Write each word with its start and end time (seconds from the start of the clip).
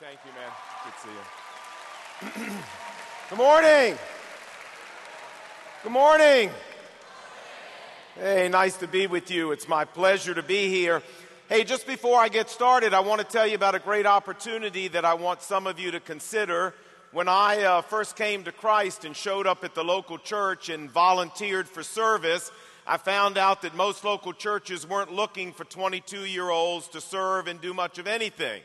Thank 0.00 0.18
you, 0.24 0.32
man. 0.32 0.50
Good 0.84 0.92
to 0.92 2.32
see 2.32 2.48
you. 2.48 2.56
Good 3.30 3.38
morning. 3.38 3.96
Good 5.84 5.92
morning. 5.92 6.50
Hey, 8.16 8.48
nice 8.48 8.76
to 8.78 8.88
be 8.88 9.06
with 9.06 9.30
you. 9.30 9.52
It's 9.52 9.68
my 9.68 9.84
pleasure 9.84 10.34
to 10.34 10.42
be 10.42 10.68
here. 10.68 11.00
Hey, 11.48 11.62
just 11.62 11.86
before 11.86 12.18
I 12.18 12.28
get 12.28 12.50
started, 12.50 12.92
I 12.92 13.00
want 13.00 13.20
to 13.20 13.24
tell 13.26 13.46
you 13.46 13.54
about 13.54 13.76
a 13.76 13.78
great 13.78 14.04
opportunity 14.04 14.88
that 14.88 15.04
I 15.04 15.14
want 15.14 15.42
some 15.42 15.64
of 15.68 15.78
you 15.78 15.92
to 15.92 16.00
consider. 16.00 16.74
When 17.12 17.28
I 17.28 17.62
uh, 17.62 17.82
first 17.82 18.16
came 18.16 18.42
to 18.44 18.52
Christ 18.52 19.04
and 19.04 19.14
showed 19.14 19.46
up 19.46 19.62
at 19.62 19.76
the 19.76 19.84
local 19.84 20.18
church 20.18 20.70
and 20.70 20.90
volunteered 20.90 21.68
for 21.68 21.84
service, 21.84 22.50
I 22.84 22.96
found 22.96 23.38
out 23.38 23.62
that 23.62 23.76
most 23.76 24.02
local 24.02 24.32
churches 24.32 24.88
weren't 24.88 25.12
looking 25.12 25.52
for 25.52 25.62
22 25.62 26.24
year 26.24 26.50
olds 26.50 26.88
to 26.88 27.00
serve 27.00 27.46
and 27.46 27.60
do 27.60 27.72
much 27.72 27.98
of 27.98 28.08
anything. 28.08 28.62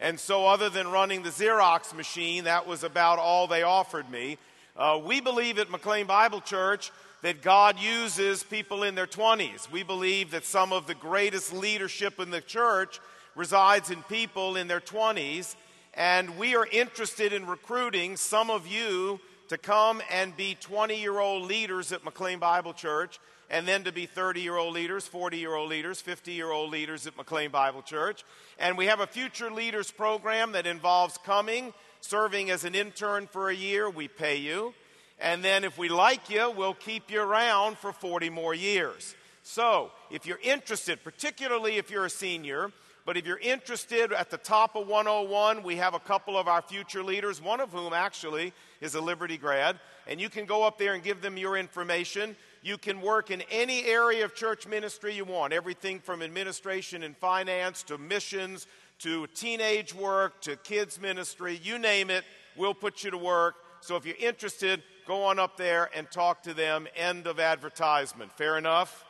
And 0.00 0.18
so, 0.18 0.46
other 0.46 0.70
than 0.70 0.88
running 0.88 1.22
the 1.22 1.28
Xerox 1.28 1.94
machine, 1.94 2.44
that 2.44 2.66
was 2.66 2.82
about 2.84 3.18
all 3.18 3.46
they 3.46 3.62
offered 3.62 4.10
me. 4.10 4.38
Uh, 4.74 4.98
we 5.04 5.20
believe 5.20 5.58
at 5.58 5.70
McLean 5.70 6.06
Bible 6.06 6.40
Church 6.40 6.90
that 7.20 7.42
God 7.42 7.78
uses 7.78 8.42
people 8.42 8.82
in 8.82 8.94
their 8.94 9.06
20s. 9.06 9.70
We 9.70 9.82
believe 9.82 10.30
that 10.30 10.46
some 10.46 10.72
of 10.72 10.86
the 10.86 10.94
greatest 10.94 11.52
leadership 11.52 12.18
in 12.18 12.30
the 12.30 12.40
church 12.40 12.98
resides 13.34 13.90
in 13.90 14.02
people 14.04 14.56
in 14.56 14.68
their 14.68 14.80
20s. 14.80 15.54
And 15.92 16.38
we 16.38 16.56
are 16.56 16.66
interested 16.66 17.34
in 17.34 17.46
recruiting 17.46 18.16
some 18.16 18.48
of 18.48 18.66
you 18.66 19.20
to 19.48 19.58
come 19.58 20.00
and 20.10 20.34
be 20.34 20.56
20 20.58 20.98
year 20.98 21.18
old 21.18 21.46
leaders 21.46 21.92
at 21.92 22.04
McLean 22.04 22.38
Bible 22.38 22.72
Church 22.72 23.18
and 23.50 23.66
then 23.66 23.84
to 23.84 23.92
be 23.92 24.06
30 24.06 24.40
year 24.40 24.56
old 24.56 24.74
leaders, 24.74 25.06
40 25.06 25.36
year 25.36 25.54
old 25.54 25.68
leaders, 25.68 26.00
50 26.00 26.32
year 26.32 26.50
old 26.50 26.70
leaders 26.70 27.06
at 27.06 27.16
McLean 27.16 27.50
Bible 27.50 27.82
Church. 27.82 28.24
And 28.58 28.78
we 28.78 28.86
have 28.86 29.00
a 29.00 29.06
future 29.06 29.50
leaders 29.50 29.90
program 29.90 30.52
that 30.52 30.66
involves 30.66 31.18
coming, 31.18 31.74
serving 32.00 32.50
as 32.50 32.64
an 32.64 32.74
intern 32.74 33.26
for 33.26 33.50
a 33.50 33.54
year, 33.54 33.90
we 33.90 34.08
pay 34.08 34.36
you. 34.36 34.72
And 35.18 35.44
then 35.44 35.64
if 35.64 35.76
we 35.76 35.88
like 35.88 36.30
you, 36.30 36.50
we'll 36.50 36.74
keep 36.74 37.10
you 37.10 37.20
around 37.20 37.76
for 37.76 37.92
40 37.92 38.30
more 38.30 38.54
years. 38.54 39.14
So 39.42 39.90
if 40.10 40.26
you're 40.26 40.40
interested, 40.42 41.02
particularly 41.02 41.76
if 41.76 41.90
you're 41.90 42.06
a 42.06 42.10
senior, 42.10 42.70
but 43.04 43.16
if 43.16 43.26
you're 43.26 43.38
interested 43.38 44.12
at 44.12 44.30
the 44.30 44.36
top 44.36 44.76
of 44.76 44.86
101, 44.86 45.62
we 45.62 45.76
have 45.76 45.94
a 45.94 45.98
couple 45.98 46.38
of 46.38 46.46
our 46.46 46.62
future 46.62 47.02
leaders, 47.02 47.42
one 47.42 47.60
of 47.60 47.72
whom 47.72 47.92
actually 47.92 48.52
is 48.80 48.94
a 48.94 49.00
Liberty 49.00 49.36
grad, 49.36 49.80
and 50.06 50.20
you 50.20 50.28
can 50.28 50.46
go 50.46 50.62
up 50.62 50.78
there 50.78 50.94
and 50.94 51.02
give 51.02 51.20
them 51.20 51.36
your 51.36 51.56
information. 51.56 52.36
You 52.62 52.76
can 52.76 53.00
work 53.00 53.30
in 53.30 53.42
any 53.50 53.84
area 53.84 54.24
of 54.24 54.34
church 54.34 54.66
ministry 54.66 55.14
you 55.14 55.24
want, 55.24 55.52
everything 55.52 55.98
from 55.98 56.22
administration 56.22 57.02
and 57.02 57.16
finance 57.16 57.82
to 57.84 57.96
missions 57.96 58.66
to 59.00 59.26
teenage 59.28 59.94
work 59.94 60.42
to 60.42 60.56
kids 60.56 61.00
ministry, 61.00 61.58
you 61.62 61.78
name 61.78 62.10
it, 62.10 62.22
we'll 62.56 62.74
put 62.74 63.02
you 63.02 63.10
to 63.10 63.18
work. 63.18 63.54
So 63.80 63.96
if 63.96 64.04
you're 64.04 64.16
interested, 64.16 64.82
go 65.06 65.24
on 65.24 65.38
up 65.38 65.56
there 65.56 65.88
and 65.96 66.10
talk 66.10 66.42
to 66.42 66.52
them. 66.52 66.86
End 66.94 67.26
of 67.26 67.40
advertisement. 67.40 68.30
Fair 68.32 68.58
enough? 68.58 69.06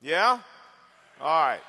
Yeah? 0.00 0.38
All 1.20 1.46
right. 1.46 1.60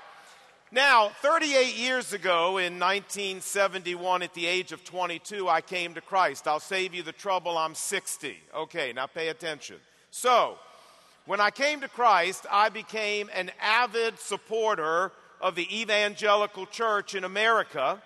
Now, 0.71 1.09
38 1.09 1.75
years 1.75 2.13
ago 2.13 2.57
in 2.57 2.79
1971, 2.79 4.21
at 4.21 4.33
the 4.33 4.45
age 4.45 4.71
of 4.71 4.85
22, 4.85 5.49
I 5.49 5.59
came 5.59 5.95
to 5.95 6.01
Christ. 6.01 6.47
I'll 6.47 6.61
save 6.61 6.93
you 6.93 7.03
the 7.03 7.11
trouble, 7.11 7.57
I'm 7.57 7.75
60. 7.75 8.37
Okay, 8.55 8.93
now 8.93 9.07
pay 9.07 9.27
attention. 9.29 9.77
So, 10.11 10.57
when 11.25 11.39
I 11.39 11.51
came 11.51 11.81
to 11.81 11.87
Christ, 11.87 12.45
I 12.51 12.69
became 12.69 13.29
an 13.33 13.51
avid 13.61 14.19
supporter 14.19 15.11
of 15.39 15.55
the 15.55 15.81
evangelical 15.81 16.65
church 16.65 17.13
in 17.13 17.23
America. 17.23 18.01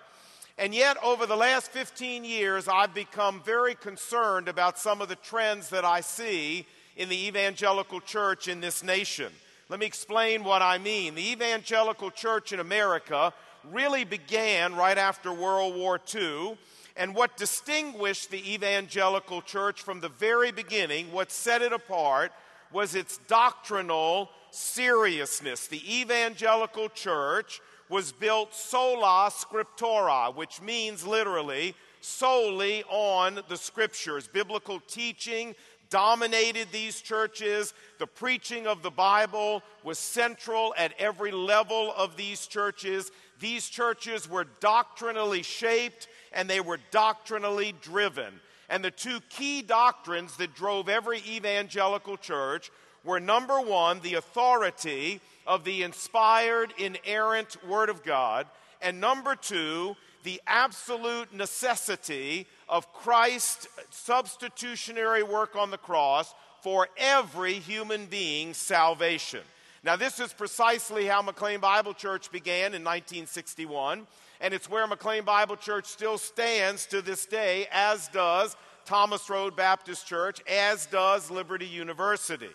And 0.58 0.74
yet, 0.74 0.96
over 1.02 1.26
the 1.26 1.36
last 1.36 1.70
15 1.70 2.24
years, 2.24 2.68
I've 2.68 2.94
become 2.94 3.42
very 3.42 3.74
concerned 3.74 4.48
about 4.48 4.78
some 4.78 5.00
of 5.00 5.08
the 5.08 5.16
trends 5.16 5.70
that 5.70 5.84
I 5.84 6.00
see 6.00 6.66
in 6.96 7.08
the 7.08 7.26
evangelical 7.26 8.00
church 8.00 8.48
in 8.48 8.60
this 8.60 8.82
nation. 8.82 9.32
Let 9.68 9.80
me 9.80 9.86
explain 9.86 10.44
what 10.44 10.62
I 10.62 10.78
mean. 10.78 11.14
The 11.14 11.32
evangelical 11.32 12.10
church 12.10 12.52
in 12.52 12.60
America 12.60 13.32
really 13.70 14.04
began 14.04 14.74
right 14.76 14.96
after 14.96 15.32
World 15.32 15.74
War 15.74 16.00
II. 16.14 16.56
And 16.96 17.14
what 17.14 17.36
distinguished 17.36 18.30
the 18.30 18.54
evangelical 18.54 19.42
church 19.42 19.82
from 19.82 20.00
the 20.00 20.08
very 20.08 20.52
beginning, 20.52 21.12
what 21.12 21.30
set 21.30 21.60
it 21.60 21.72
apart, 21.72 22.32
was 22.72 22.94
its 22.94 23.18
doctrinal 23.28 24.30
seriousness. 24.50 25.66
The 25.66 26.00
evangelical 26.00 26.88
church 26.88 27.60
was 27.88 28.12
built 28.12 28.54
sola 28.54 29.30
scriptura, 29.30 30.34
which 30.34 30.60
means 30.60 31.06
literally 31.06 31.74
solely 32.00 32.82
on 32.84 33.40
the 33.48 33.56
scriptures. 33.56 34.28
Biblical 34.28 34.80
teaching 34.80 35.54
dominated 35.90 36.68
these 36.72 37.00
churches. 37.00 37.74
The 37.98 38.06
preaching 38.06 38.66
of 38.66 38.82
the 38.82 38.90
Bible 38.90 39.62
was 39.84 39.98
central 39.98 40.74
at 40.76 40.92
every 40.98 41.30
level 41.30 41.92
of 41.96 42.16
these 42.16 42.46
churches. 42.46 43.10
These 43.38 43.68
churches 43.68 44.28
were 44.28 44.46
doctrinally 44.60 45.42
shaped 45.42 46.08
and 46.32 46.48
they 46.48 46.60
were 46.60 46.78
doctrinally 46.90 47.74
driven. 47.80 48.40
And 48.68 48.84
the 48.84 48.90
two 48.90 49.20
key 49.28 49.62
doctrines 49.62 50.36
that 50.36 50.54
drove 50.54 50.88
every 50.88 51.18
evangelical 51.18 52.16
church 52.16 52.70
were 53.04 53.20
number 53.20 53.60
one, 53.60 54.00
the 54.00 54.14
authority 54.14 55.20
of 55.46 55.64
the 55.64 55.82
inspired, 55.82 56.74
inerrant 56.76 57.56
Word 57.64 57.88
of 57.88 58.02
God, 58.02 58.46
and 58.82 59.00
number 59.00 59.36
two, 59.36 59.96
the 60.24 60.42
absolute 60.46 61.32
necessity 61.32 62.46
of 62.68 62.92
Christ's 62.92 63.68
substitutionary 63.90 65.22
work 65.22 65.54
on 65.54 65.70
the 65.70 65.78
cross 65.78 66.34
for 66.62 66.88
every 66.96 67.54
human 67.54 68.06
being's 68.06 68.56
salvation. 68.56 69.42
Now, 69.84 69.96
this 69.96 70.20
is 70.20 70.32
precisely 70.32 71.06
how 71.06 71.22
McLean 71.22 71.60
Bible 71.60 71.94
Church 71.94 72.30
began 72.30 72.74
in 72.74 72.82
1961 72.82 74.06
and 74.40 74.52
it's 74.52 74.68
where 74.68 74.86
McLean 74.86 75.24
Bible 75.24 75.56
Church 75.56 75.86
still 75.86 76.18
stands 76.18 76.86
to 76.86 77.02
this 77.02 77.26
day, 77.26 77.66
as 77.72 78.08
does 78.08 78.56
Thomas 78.84 79.28
Road 79.30 79.56
Baptist 79.56 80.06
Church, 80.06 80.40
as 80.48 80.86
does 80.86 81.30
Liberty 81.30 81.66
University. 81.66 82.50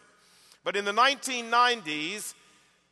But 0.64 0.76
in 0.76 0.86
the 0.86 0.92
1990s, 0.92 2.36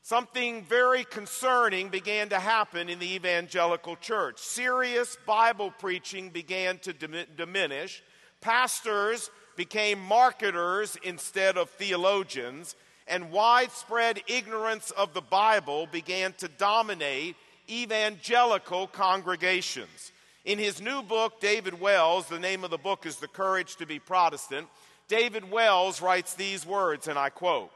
something 0.01 0.63
very 0.63 1.03
concerning 1.03 1.89
began 1.89 2.29
to 2.29 2.39
happen 2.39 2.89
in 2.89 2.99
the 2.99 3.13
evangelical 3.13 3.95
church. 3.95 4.39
Serious 4.39 5.17
Bible 5.27 5.71
preaching 5.77 6.29
began 6.29 6.79
to 6.79 6.93
diminish. 6.93 8.01
Pastors 8.41 9.29
became 9.55 9.99
marketers 9.99 10.97
instead 11.03 11.57
of 11.57 11.69
theologians, 11.69 12.75
and 13.09 13.31
widespread 13.31 14.21
ignorance 14.27 14.91
of 14.91 15.13
the 15.13 15.21
Bible 15.21 15.87
began 15.91 16.33
to 16.33 16.47
dominate 16.47 17.35
evangelical 17.69 18.87
congregations. 18.87 20.11
In 20.45 20.57
his 20.57 20.81
new 20.81 21.01
book, 21.01 21.41
David 21.41 21.79
Wells, 21.79 22.27
the 22.27 22.39
name 22.39 22.63
of 22.63 22.71
the 22.71 22.77
book 22.77 23.05
is 23.05 23.17
The 23.17 23.27
Courage 23.27 23.75
to 23.77 23.85
Be 23.85 23.99
Protestant, 23.99 24.67
David 25.07 25.49
Wells 25.49 26.01
writes 26.01 26.35
these 26.35 26.65
words, 26.65 27.07
and 27.07 27.17
I 27.17 27.29
quote 27.29 27.71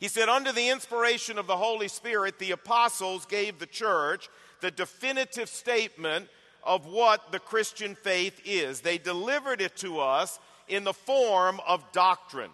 He 0.00 0.08
said, 0.08 0.28
Under 0.28 0.50
the 0.50 0.70
inspiration 0.70 1.38
of 1.38 1.46
the 1.46 1.56
Holy 1.56 1.88
Spirit, 1.88 2.38
the 2.38 2.52
apostles 2.52 3.26
gave 3.26 3.58
the 3.58 3.66
church 3.66 4.28
the 4.60 4.70
definitive 4.70 5.48
statement 5.48 6.28
of 6.64 6.86
what 6.86 7.32
the 7.32 7.38
Christian 7.38 7.94
faith 7.94 8.40
is. 8.44 8.80
They 8.80 8.98
delivered 8.98 9.60
it 9.60 9.76
to 9.76 10.00
us 10.00 10.38
in 10.68 10.84
the 10.84 10.92
form 10.94 11.60
of 11.66 11.84
doctrine. 11.92 12.50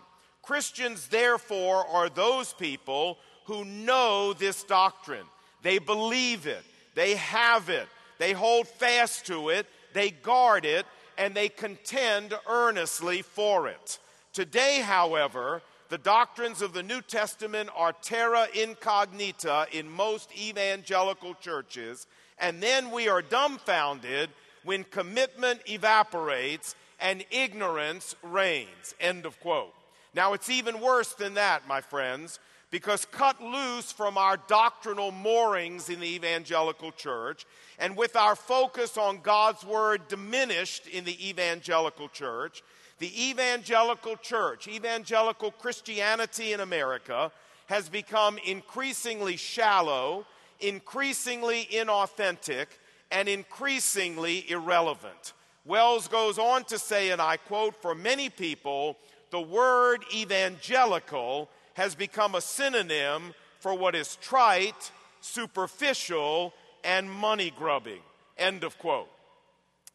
Christians, 0.49 1.09
therefore, 1.09 1.87
are 1.89 2.09
those 2.09 2.55
people 2.55 3.19
who 3.45 3.67
know 3.67 4.33
this 4.33 4.65
doctrine. 4.65 5.27
They 5.61 5.79
believe 5.79 6.47
it. 6.47 6.63
They 6.95 7.17
have 7.17 7.69
it. 7.69 7.87
They 8.17 8.33
hold 8.33 8.67
fast 8.67 9.27
to 9.27 9.51
it. 9.51 9.67
They 9.93 10.09
guard 10.09 10.65
it. 10.65 10.87
And 11.19 11.35
they 11.35 11.51
contend 11.51 12.33
earnestly 12.49 13.21
for 13.21 13.69
it. 13.69 13.99
Today, 14.33 14.81
however, 14.81 15.61
the 15.91 15.99
doctrines 15.99 16.63
of 16.63 16.73
the 16.73 16.83
New 16.83 17.03
Testament 17.03 17.69
are 17.77 17.93
terra 17.93 18.47
incognita 18.55 19.67
in 19.71 19.87
most 19.87 20.31
evangelical 20.35 21.35
churches. 21.35 22.07
And 22.39 22.63
then 22.63 22.91
we 22.91 23.07
are 23.07 23.21
dumbfounded 23.21 24.31
when 24.65 24.85
commitment 24.85 25.61
evaporates 25.67 26.75
and 26.99 27.23
ignorance 27.31 28.15
reigns. 28.23 28.95
End 28.99 29.27
of 29.27 29.39
quote. 29.41 29.75
Now, 30.15 30.33
it's 30.33 30.51
even 30.51 30.81
worse 30.81 31.13
than 31.15 31.35
that, 31.35 31.69
my 31.69 31.81
friends 31.81 32.39
because 32.71 33.05
cut 33.07 33.43
loose 33.43 33.93
from 33.93 34.19
our 34.19 34.37
doctrinal 34.37 35.11
moorings 35.11 35.89
in 35.89 36.01
the 36.01 36.15
evangelical 36.15 36.93
church, 36.93 37.47
and 37.79 37.97
with 37.97 38.15
our 38.15 38.37
focus 38.37 38.99
on 38.99 39.21
God's 39.21 39.65
word 39.65 40.07
diminished 40.09 40.87
in 40.87 41.05
the 41.05 41.29
evangelical 41.29 42.09
church, 42.09 42.63
the 42.99 43.31
evangelical 43.31 44.17
church, 44.17 44.69
evangelical 44.69 45.51
Christianity 45.51 46.53
in 46.53 46.61
America, 46.61 47.31
has 47.67 47.89
become 47.89 48.39
increasingly 48.45 49.37
shallow, 49.37 50.27
increasingly 50.61 51.69
inauthentic, 51.71 52.67
and 53.11 53.29
increasingly 53.29 54.51
irrelevant. 54.51 55.33
Wells 55.65 56.09
goes 56.09 56.39
on 56.39 56.65
to 56.65 56.79
say, 56.79 57.11
and 57.11 57.21
I 57.21 57.37
quote, 57.37 57.81
for 57.81 57.95
many 57.95 58.31
people, 58.31 58.97
the 59.31 59.41
word 59.41 60.05
evangelical 60.15 61.49
has 61.75 61.95
become 61.95 62.35
a 62.35 62.41
synonym 62.41 63.35
for 63.61 63.75
what 63.75 63.95
is 63.95 64.17
trite, 64.17 64.91
superficial, 65.21 66.53
and 66.85 67.11
money 67.11 67.53
grubbing. 67.57 68.01
End 68.37 68.65
of 68.65 68.79
quote. 68.79 69.09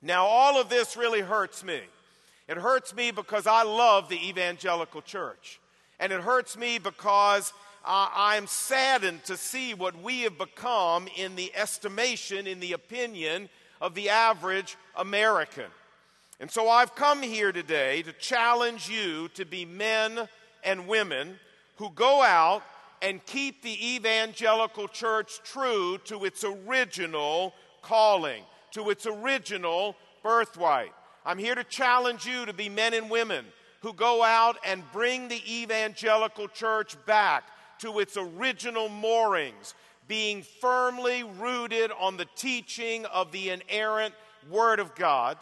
Now, 0.01 0.25
all 0.25 0.59
of 0.59 0.69
this 0.69 0.97
really 0.97 1.21
hurts 1.21 1.63
me. 1.63 1.79
It 2.47 2.57
hurts 2.57 2.93
me 2.93 3.11
because 3.11 3.47
I 3.47 3.63
love 3.63 4.09
the 4.09 4.27
evangelical 4.27 5.01
church. 5.01 5.59
And 5.99 6.11
it 6.11 6.19
hurts 6.19 6.57
me 6.57 6.77
because 6.77 7.53
uh, 7.85 8.09
I'm 8.13 8.47
saddened 8.47 9.23
to 9.25 9.37
see 9.37 9.73
what 9.73 10.01
we 10.01 10.21
have 10.21 10.37
become 10.37 11.07
in 11.15 11.35
the 11.35 11.53
estimation, 11.55 12.47
in 12.47 12.59
the 12.59 12.73
opinion 12.73 13.49
of 13.79 13.95
the 13.95 14.09
average 14.09 14.77
American. 14.95 15.69
And 16.39 16.49
so 16.49 16.69
I've 16.69 16.95
come 16.95 17.21
here 17.21 17.51
today 17.51 18.01
to 18.03 18.13
challenge 18.13 18.89
you 18.89 19.29
to 19.35 19.45
be 19.45 19.65
men 19.65 20.27
and 20.63 20.87
women 20.87 21.39
who 21.77 21.89
go 21.91 22.21
out 22.21 22.63
and 23.01 23.23
keep 23.25 23.61
the 23.61 23.95
evangelical 23.95 24.87
church 24.87 25.39
true 25.43 25.97
to 26.05 26.25
its 26.25 26.43
original 26.43 27.53
calling, 27.81 28.43
to 28.71 28.89
its 28.89 29.05
original 29.05 29.95
birthright. 30.23 30.93
I'm 31.25 31.37
here 31.37 31.55
to 31.55 31.63
challenge 31.63 32.25
you 32.25 32.45
to 32.45 32.53
be 32.53 32.69
men 32.69 32.93
and 32.93 33.09
women 33.09 33.45
who 33.81 33.93
go 33.93 34.23
out 34.23 34.57
and 34.65 34.83
bring 34.91 35.27
the 35.27 35.41
evangelical 35.47 36.47
church 36.47 36.95
back 37.05 37.43
to 37.79 37.99
its 37.99 38.17
original 38.17 38.87
moorings, 38.87 39.75
being 40.07 40.41
firmly 40.41 41.23
rooted 41.23 41.91
on 41.99 42.17
the 42.17 42.27
teaching 42.35 43.05
of 43.07 43.31
the 43.31 43.49
inerrant 43.49 44.13
Word 44.49 44.79
of 44.79 44.95
God. 44.95 45.37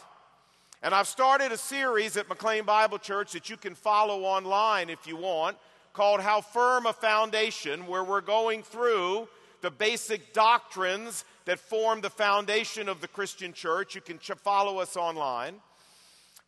And 0.84 0.96
I've 0.96 1.08
started 1.08 1.52
a 1.52 1.58
series 1.58 2.18
at 2.18 2.28
McLean 2.28 2.64
Bible 2.64 2.98
Church 2.98 3.34
that 3.34 3.52
you 3.52 3.58
can 3.58 3.76
follow 3.76 4.24
online 4.24 4.90
if 4.90 5.06
you 5.06 5.16
want, 5.16 5.58
called 5.94 6.22
How 6.22 6.42
Firm 6.42 6.88
a 6.88 6.94
Foundation, 6.94 7.86
where 7.86 8.04
we're 8.04 8.20
going 8.20 8.64
through 8.64 9.28
the 9.62 9.70
basic 9.70 10.34
doctrines 10.34 11.24
that 11.46 11.60
form 11.60 12.02
the 12.02 12.10
foundation 12.10 12.90
of 12.90 13.00
the 13.00 13.08
Christian 13.08 13.54
church. 13.54 13.94
You 13.94 14.02
can 14.02 14.18
ch- 14.18 14.32
follow 14.44 14.80
us 14.80 14.98
online. 14.98 15.54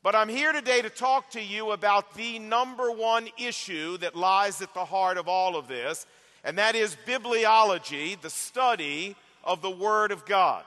But 0.02 0.16
I'm 0.16 0.30
here 0.30 0.52
today 0.52 0.82
to 0.82 0.90
talk 0.90 1.30
to 1.32 1.42
you 1.42 1.70
about 1.70 2.16
the 2.16 2.40
number 2.40 2.90
one 2.92 3.30
issue 3.38 3.98
that 4.00 4.16
lies 4.16 4.64
at 4.64 4.74
the 4.74 4.84
heart 4.84 5.18
of 5.18 5.28
all 5.28 5.56
of 5.56 5.68
this, 5.68 6.08
and 6.44 6.58
that 6.58 6.74
is 6.74 6.98
bibliology, 7.06 8.20
the 8.20 8.32
study 8.32 9.16
of 9.44 9.62
the 9.62 9.70
Word 9.70 10.12
of 10.12 10.26
God. 10.26 10.64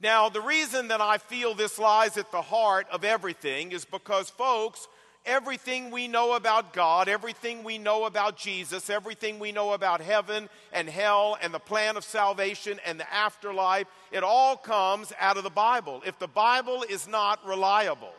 Now, 0.00 0.28
the 0.28 0.42
reason 0.42 0.88
that 0.88 1.00
I 1.00 1.18
feel 1.18 1.54
this 1.54 1.78
lies 1.78 2.16
at 2.18 2.30
the 2.30 2.42
heart 2.42 2.86
of 2.92 3.02
everything 3.02 3.72
is 3.72 3.86
because, 3.86 4.28
folks, 4.28 4.88
everything 5.24 5.90
we 5.90 6.06
know 6.06 6.34
about 6.34 6.74
God, 6.74 7.08
everything 7.08 7.64
we 7.64 7.78
know 7.78 8.04
about 8.04 8.36
Jesus, 8.36 8.90
everything 8.90 9.38
we 9.38 9.52
know 9.52 9.72
about 9.72 10.02
heaven 10.02 10.50
and 10.72 10.88
hell 10.88 11.38
and 11.40 11.52
the 11.52 11.58
plan 11.58 11.96
of 11.96 12.04
salvation 12.04 12.78
and 12.84 13.00
the 13.00 13.12
afterlife, 13.12 13.86
it 14.12 14.22
all 14.22 14.56
comes 14.56 15.14
out 15.18 15.38
of 15.38 15.44
the 15.44 15.50
Bible. 15.50 16.02
If 16.06 16.18
the 16.18 16.28
Bible 16.28 16.84
is 16.88 17.08
not 17.08 17.44
reliable, 17.46 18.14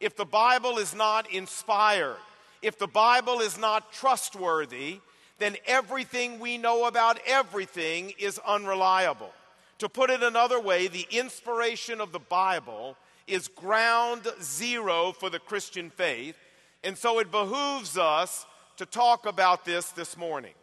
if 0.00 0.16
the 0.16 0.24
Bible 0.24 0.78
is 0.78 0.94
not 0.94 1.30
inspired, 1.32 2.16
if 2.62 2.78
the 2.78 2.86
Bible 2.86 3.40
is 3.40 3.58
not 3.58 3.92
trustworthy, 3.92 5.00
then 5.38 5.56
everything 5.66 6.38
we 6.38 6.58
know 6.58 6.86
about 6.86 7.18
everything 7.26 8.12
is 8.18 8.40
unreliable. 8.46 9.32
To 9.78 9.88
put 9.88 10.10
it 10.10 10.22
another 10.22 10.60
way, 10.60 10.88
the 10.88 11.06
inspiration 11.10 12.00
of 12.00 12.12
the 12.12 12.18
Bible 12.18 12.96
is 13.26 13.48
ground 13.48 14.26
zero 14.42 15.12
for 15.12 15.30
the 15.30 15.38
Christian 15.38 15.90
faith. 15.90 16.36
And 16.82 16.96
so 16.96 17.18
it 17.20 17.30
behooves 17.30 17.96
us 17.96 18.46
to 18.76 18.86
talk 18.86 19.26
about 19.26 19.64
this 19.64 19.90
this 19.90 20.16
morning. 20.16 20.54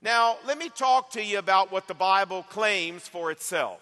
Now, 0.00 0.36
let 0.46 0.58
me 0.58 0.68
talk 0.68 1.10
to 1.12 1.22
you 1.22 1.38
about 1.38 1.72
what 1.72 1.88
the 1.88 1.94
Bible 1.94 2.44
claims 2.44 3.08
for 3.08 3.32
itself. 3.32 3.80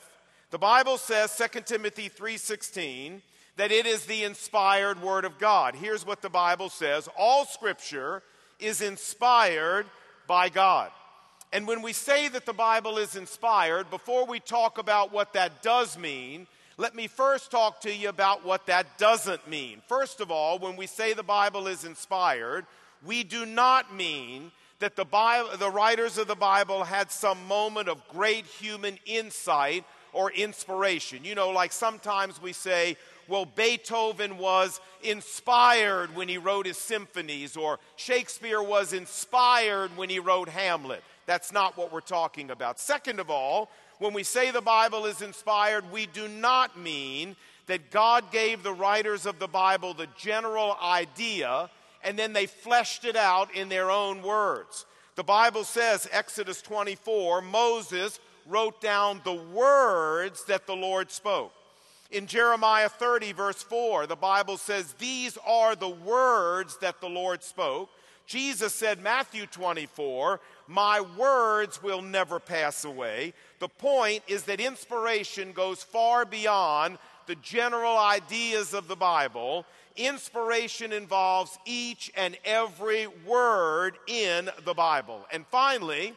The 0.50 0.58
Bible 0.58 0.97
says 0.97 1.31
2 1.32 1.67
Timothy 1.67 2.08
3:16 2.08 3.20
that 3.56 3.73
it 3.73 3.87
is 3.87 4.06
the 4.06 4.25
inspired 4.25 5.03
word 5.03 5.25
of 5.25 5.38
God. 5.38 5.75
Here's 5.75 6.06
what 6.06 6.23
the 6.23 6.31
Bible 6.31 6.69
says, 6.69 7.08
all 7.17 7.44
scripture 7.47 8.23
is 8.58 8.81
inspired 8.81 9.87
by 10.26 10.49
God. 10.49 10.91
And 11.52 11.66
when 11.66 11.82
we 11.82 11.93
say 11.93 12.28
that 12.28 12.44
the 12.44 12.52
Bible 12.52 12.98
is 12.98 13.16
inspired, 13.16 13.90
before 13.90 14.26
we 14.26 14.40
talk 14.40 14.78
about 14.78 15.12
what 15.12 15.32
that 15.34 15.62
does 15.62 15.96
mean, 15.96 16.46
let 16.76 16.94
me 16.94 17.06
first 17.06 17.50
talk 17.50 17.81
to 17.82 17.94
you 17.94 18.08
about 18.08 18.44
what 18.44 18.66
that 18.66 18.98
doesn't 18.98 19.48
mean. 19.48 19.81
First 19.88 20.20
of 20.20 20.31
all, 20.31 20.58
when 20.58 20.76
we 20.76 20.87
say 20.87 21.14
the 21.14 21.22
Bible 21.22 21.66
is 21.69 21.84
inspired, 21.84 22.66
we 23.04 23.25
do 23.25 23.46
not 23.46 23.94
mean 23.94 24.50
that 24.81 24.96
the, 24.96 25.04
Bible, 25.04 25.56
the 25.56 25.70
writers 25.70 26.19
of 26.19 26.26
the 26.26 26.34
Bible 26.34 26.84
had 26.84 27.10
some 27.10 27.46
moment 27.46 27.88
of 27.88 28.06
great 28.08 28.44
human 28.44 28.98
insight 29.06 29.84
or 30.12 30.31
inspiration. 30.32 31.25
You 31.25 31.34
know, 31.34 31.50
like 31.50 31.72
sometimes 31.72 32.43
we 32.43 32.52
say, 32.52 32.96
well, 33.28 33.46
Beethoven 33.46 34.38
was 34.38 34.81
inspired 35.02 36.14
when 36.14 36.28
he 36.28 36.38
wrote 36.38 36.66
his 36.66 36.78
symphonies, 36.78 37.56
or 37.56 37.78
Shakespeare 37.96 38.62
was 38.62 38.93
inspired 38.93 39.96
when 39.96 40.10
he 40.10 40.19
wrote 40.19 40.48
Hamlet. 40.48 41.02
That's 41.26 41.52
not 41.52 41.76
what 41.76 41.93
we're 41.93 42.00
talking 42.00 42.50
about. 42.50 42.78
Second 42.78 43.20
of 43.20 43.31
all, 43.31 43.70
when 43.99 44.14
we 44.14 44.23
say 44.23 44.50
the 44.50 44.61
Bible 44.61 45.06
is 45.06 45.23
inspired, 45.23 45.90
we 45.90 46.06
do 46.06 46.28
not 46.28 46.78
mean 46.78 47.37
that 47.67 47.90
God 47.90 48.31
gave 48.31 48.62
the 48.62 48.73
writers 48.73 49.26
of 49.26 49.38
the 49.38 49.49
Bible 49.49 49.93
the 49.93 50.08
general 50.17 50.76
idea 50.81 51.69
and 52.06 52.17
then 52.17 52.32
they 52.32 52.46
fleshed 52.46 53.05
it 53.05 53.17
out 53.17 53.52
in 53.55 53.69
their 53.69 53.90
own 53.90 54.23
words. 54.23 54.87
The 55.17 55.25
Bible 55.25 55.64
says, 55.64 56.08
Exodus 56.12 56.62
24, 56.62 57.43
Moses 57.43 58.20
wrote 58.46 58.81
down 58.81 59.20
the 59.25 59.32
words 59.32 60.44
that 60.44 60.69
the 60.69 60.76
Lord 60.76 61.11
spoke. 61.11 61.52
In 62.12 62.29
Jeremiah 62.29 62.88
30, 62.88 63.32
verse 63.32 63.61
4, 63.62 64.06
the 64.06 64.14
Bible 64.14 64.56
says, 64.56 64.93
These 64.93 65.37
are 65.44 65.75
the 65.75 65.88
words 65.88 66.79
that 66.79 67.00
the 67.00 67.08
Lord 67.08 67.43
spoke. 67.43 67.90
Jesus 68.26 68.72
said, 68.72 69.02
Matthew 69.02 69.46
24, 69.46 70.40
My 70.66 71.00
words 71.00 71.82
will 71.82 72.02
never 72.02 72.40
pass 72.40 72.84
away. 72.84 73.34
The 73.60 73.68
point 73.68 74.22
is 74.26 74.44
that 74.44 74.60
inspiration 74.60 75.52
goes 75.52 75.82
far 75.82 76.24
beyond 76.24 76.98
the 77.26 77.36
general 77.36 77.96
ideas 77.96 78.74
of 78.74 78.88
the 78.88 78.96
Bible. 78.96 79.64
Inspiration 79.96 80.93
involves 80.93 81.58
each 81.64 82.12
and 82.17 82.36
every 82.44 83.06
word 83.26 83.96
in 84.06 84.50
the 84.64 84.74
Bible. 84.74 85.24
And 85.32 85.46
finally, 85.46 86.14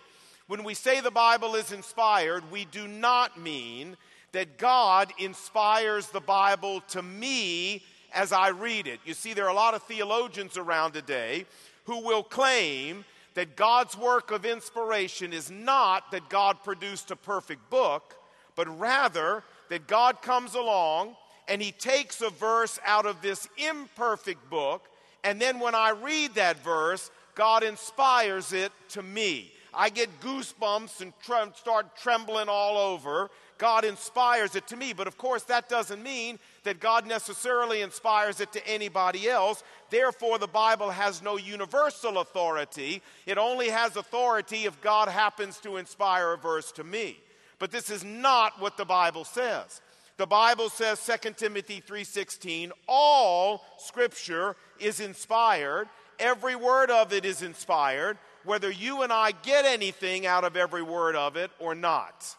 when 0.47 0.63
we 0.63 0.73
say 0.73 0.99
the 0.99 1.11
Bible 1.11 1.55
is 1.55 1.71
inspired, 1.71 2.51
we 2.51 2.65
do 2.65 2.87
not 2.87 3.39
mean 3.39 3.97
that 4.31 4.57
God 4.57 5.11
inspires 5.17 6.09
the 6.09 6.19
Bible 6.19 6.81
to 6.89 7.01
me 7.01 7.83
as 8.13 8.31
I 8.31 8.49
read 8.49 8.87
it. 8.87 8.99
You 9.05 9.13
see, 9.13 9.33
there 9.33 9.45
are 9.45 9.51
a 9.51 9.55
lot 9.55 9.73
of 9.73 9.83
theologians 9.83 10.57
around 10.57 10.93
today 10.93 11.45
who 11.85 12.03
will 12.03 12.23
claim 12.23 13.05
that 13.35 13.55
God's 13.55 13.97
work 13.97 14.31
of 14.31 14.45
inspiration 14.45 15.33
is 15.33 15.49
not 15.49 16.11
that 16.11 16.29
God 16.29 16.63
produced 16.63 17.11
a 17.11 17.15
perfect 17.15 17.69
book, 17.69 18.15
but 18.55 18.79
rather 18.79 19.43
that 19.69 19.87
God 19.87 20.21
comes 20.21 20.55
along 20.55 21.15
and 21.47 21.61
he 21.61 21.71
takes 21.71 22.21
a 22.21 22.29
verse 22.29 22.79
out 22.85 23.05
of 23.05 23.21
this 23.21 23.47
imperfect 23.57 24.49
book, 24.49 24.87
and 25.23 25.41
then 25.41 25.59
when 25.59 25.75
I 25.75 25.91
read 25.91 26.35
that 26.35 26.63
verse, 26.63 27.09
God 27.35 27.63
inspires 27.63 28.53
it 28.53 28.71
to 28.89 29.01
me. 29.01 29.51
I 29.73 29.89
get 29.89 30.21
goosebumps 30.21 31.01
and 31.01 31.13
tre- 31.23 31.51
start 31.55 31.95
trembling 31.97 32.49
all 32.49 32.77
over. 32.77 33.29
God 33.57 33.85
inspires 33.85 34.55
it 34.55 34.67
to 34.67 34.77
me. 34.77 34.93
But 34.93 35.07
of 35.07 35.17
course, 35.17 35.43
that 35.43 35.69
doesn't 35.69 36.01
mean 36.01 36.39
that 36.63 36.79
God 36.79 37.07
necessarily 37.07 37.81
inspires 37.81 38.39
it 38.39 38.51
to 38.53 38.67
anybody 38.67 39.29
else. 39.29 39.63
Therefore, 39.89 40.37
the 40.37 40.47
Bible 40.47 40.89
has 40.89 41.21
no 41.21 41.37
universal 41.37 42.19
authority. 42.19 43.01
It 43.25 43.37
only 43.37 43.69
has 43.69 43.95
authority 43.95 44.65
if 44.65 44.81
God 44.81 45.07
happens 45.07 45.57
to 45.59 45.77
inspire 45.77 46.33
a 46.33 46.37
verse 46.37 46.71
to 46.73 46.83
me. 46.83 47.17
But 47.59 47.71
this 47.71 47.89
is 47.89 48.03
not 48.03 48.59
what 48.59 48.77
the 48.77 48.85
Bible 48.85 49.25
says. 49.25 49.81
The 50.17 50.27
Bible 50.27 50.69
says 50.69 50.99
2 50.99 51.37
Timothy 51.37 51.81
3:16, 51.81 52.73
all 52.87 53.63
scripture 53.77 54.57
is 54.77 54.99
inspired, 54.99 55.87
every 56.19 56.55
word 56.55 56.91
of 56.91 57.13
it 57.13 57.23
is 57.23 57.41
inspired, 57.41 58.17
whether 58.43 58.69
you 58.69 59.01
and 59.01 59.13
I 59.13 59.31
get 59.31 59.65
anything 59.65 60.25
out 60.25 60.43
of 60.43 60.57
every 60.57 60.81
word 60.81 61.15
of 61.15 61.37
it 61.37 61.51
or 61.57 61.73
not. 61.73 62.35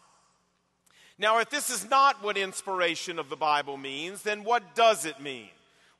Now, 1.17 1.39
if 1.39 1.49
this 1.49 1.69
is 1.69 1.89
not 1.89 2.23
what 2.23 2.37
inspiration 2.37 3.19
of 3.19 3.29
the 3.29 3.35
Bible 3.35 3.77
means, 3.77 4.23
then 4.23 4.43
what 4.43 4.75
does 4.75 5.05
it 5.05 5.19
mean? 5.19 5.49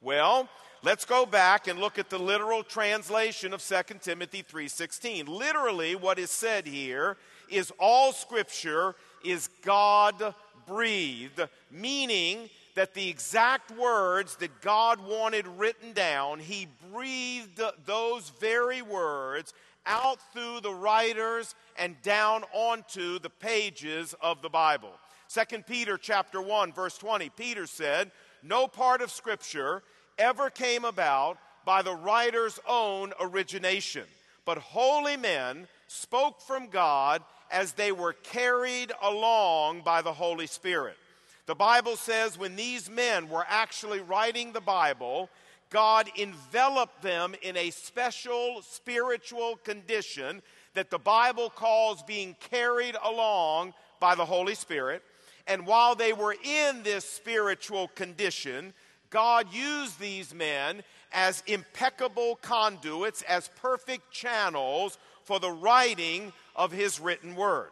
Well, 0.01 0.50
let's 0.84 1.06
go 1.06 1.25
back 1.25 1.68
and 1.68 1.80
look 1.80 2.00
at 2.00 2.10
the 2.10 2.20
literal 2.20 2.63
translation 2.63 3.53
of 3.53 3.62
2 3.62 4.01
Timothy 4.01 4.41
3:16. 4.41 5.27
Literally 5.27 5.96
what 5.96 6.18
is 6.18 6.32
said 6.32 6.65
here 6.65 7.18
is 7.50 7.72
all 7.80 8.13
scripture 8.13 8.96
is 9.24 9.50
God 9.62 10.34
breathed, 10.65 11.41
meaning 11.70 12.50
that 12.75 12.94
the 12.94 13.10
exact 13.10 13.72
words 13.72 14.38
that 14.38 14.62
God 14.62 15.01
wanted 15.01 15.46
written 15.46 15.94
down, 15.94 16.39
He 16.39 16.68
breathed 16.91 17.62
those 17.86 18.30
very 18.39 18.82
words 18.82 19.53
out 19.85 20.19
through 20.33 20.61
the 20.61 20.73
writers 20.73 21.55
and 21.77 22.01
down 22.01 22.43
onto 22.53 23.19
the 23.19 23.29
pages 23.29 24.13
of 24.21 24.41
the 24.41 24.50
Bible. 24.50 24.93
2 25.29 25.63
Peter 25.63 25.97
chapter 25.97 26.41
1 26.41 26.73
verse 26.73 26.97
20 26.97 27.29
Peter 27.29 27.65
said, 27.65 28.11
"No 28.43 28.67
part 28.67 29.01
of 29.01 29.11
scripture 29.11 29.83
ever 30.17 30.50
came 30.50 30.85
about 30.85 31.38
by 31.65 31.81
the 31.81 31.95
writer's 31.95 32.59
own 32.67 33.13
origination, 33.19 34.07
but 34.45 34.57
holy 34.57 35.17
men 35.17 35.67
spoke 35.88 36.41
from 36.41 36.67
God 36.67 37.23
as 37.50 37.73
they 37.73 37.91
were 37.91 38.13
carried 38.13 38.91
along 39.01 39.81
by 39.81 40.01
the 40.01 40.13
Holy 40.13 40.47
Spirit." 40.47 40.97
The 41.45 41.55
Bible 41.55 41.97
says 41.97 42.38
when 42.38 42.55
these 42.55 42.89
men 42.89 43.29
were 43.29 43.45
actually 43.47 44.00
writing 44.00 44.51
the 44.51 44.61
Bible, 44.61 45.29
God 45.71 46.09
enveloped 46.19 47.01
them 47.01 47.33
in 47.41 47.57
a 47.57 47.71
special 47.71 48.61
spiritual 48.61 49.55
condition 49.63 50.41
that 50.73 50.91
the 50.91 50.99
Bible 50.99 51.49
calls 51.49 52.03
being 52.03 52.35
carried 52.51 52.95
along 53.03 53.73
by 53.99 54.13
the 54.13 54.25
Holy 54.25 54.53
Spirit. 54.53 55.01
And 55.47 55.65
while 55.65 55.95
they 55.95 56.13
were 56.13 56.35
in 56.43 56.83
this 56.83 57.05
spiritual 57.05 57.87
condition, 57.89 58.73
God 59.09 59.47
used 59.53 59.99
these 59.99 60.33
men 60.33 60.83
as 61.13 61.41
impeccable 61.47 62.37
conduits, 62.41 63.21
as 63.23 63.49
perfect 63.61 64.11
channels 64.11 64.97
for 65.23 65.39
the 65.39 65.51
writing 65.51 66.33
of 66.55 66.71
His 66.71 66.99
written 66.99 67.35
word. 67.35 67.69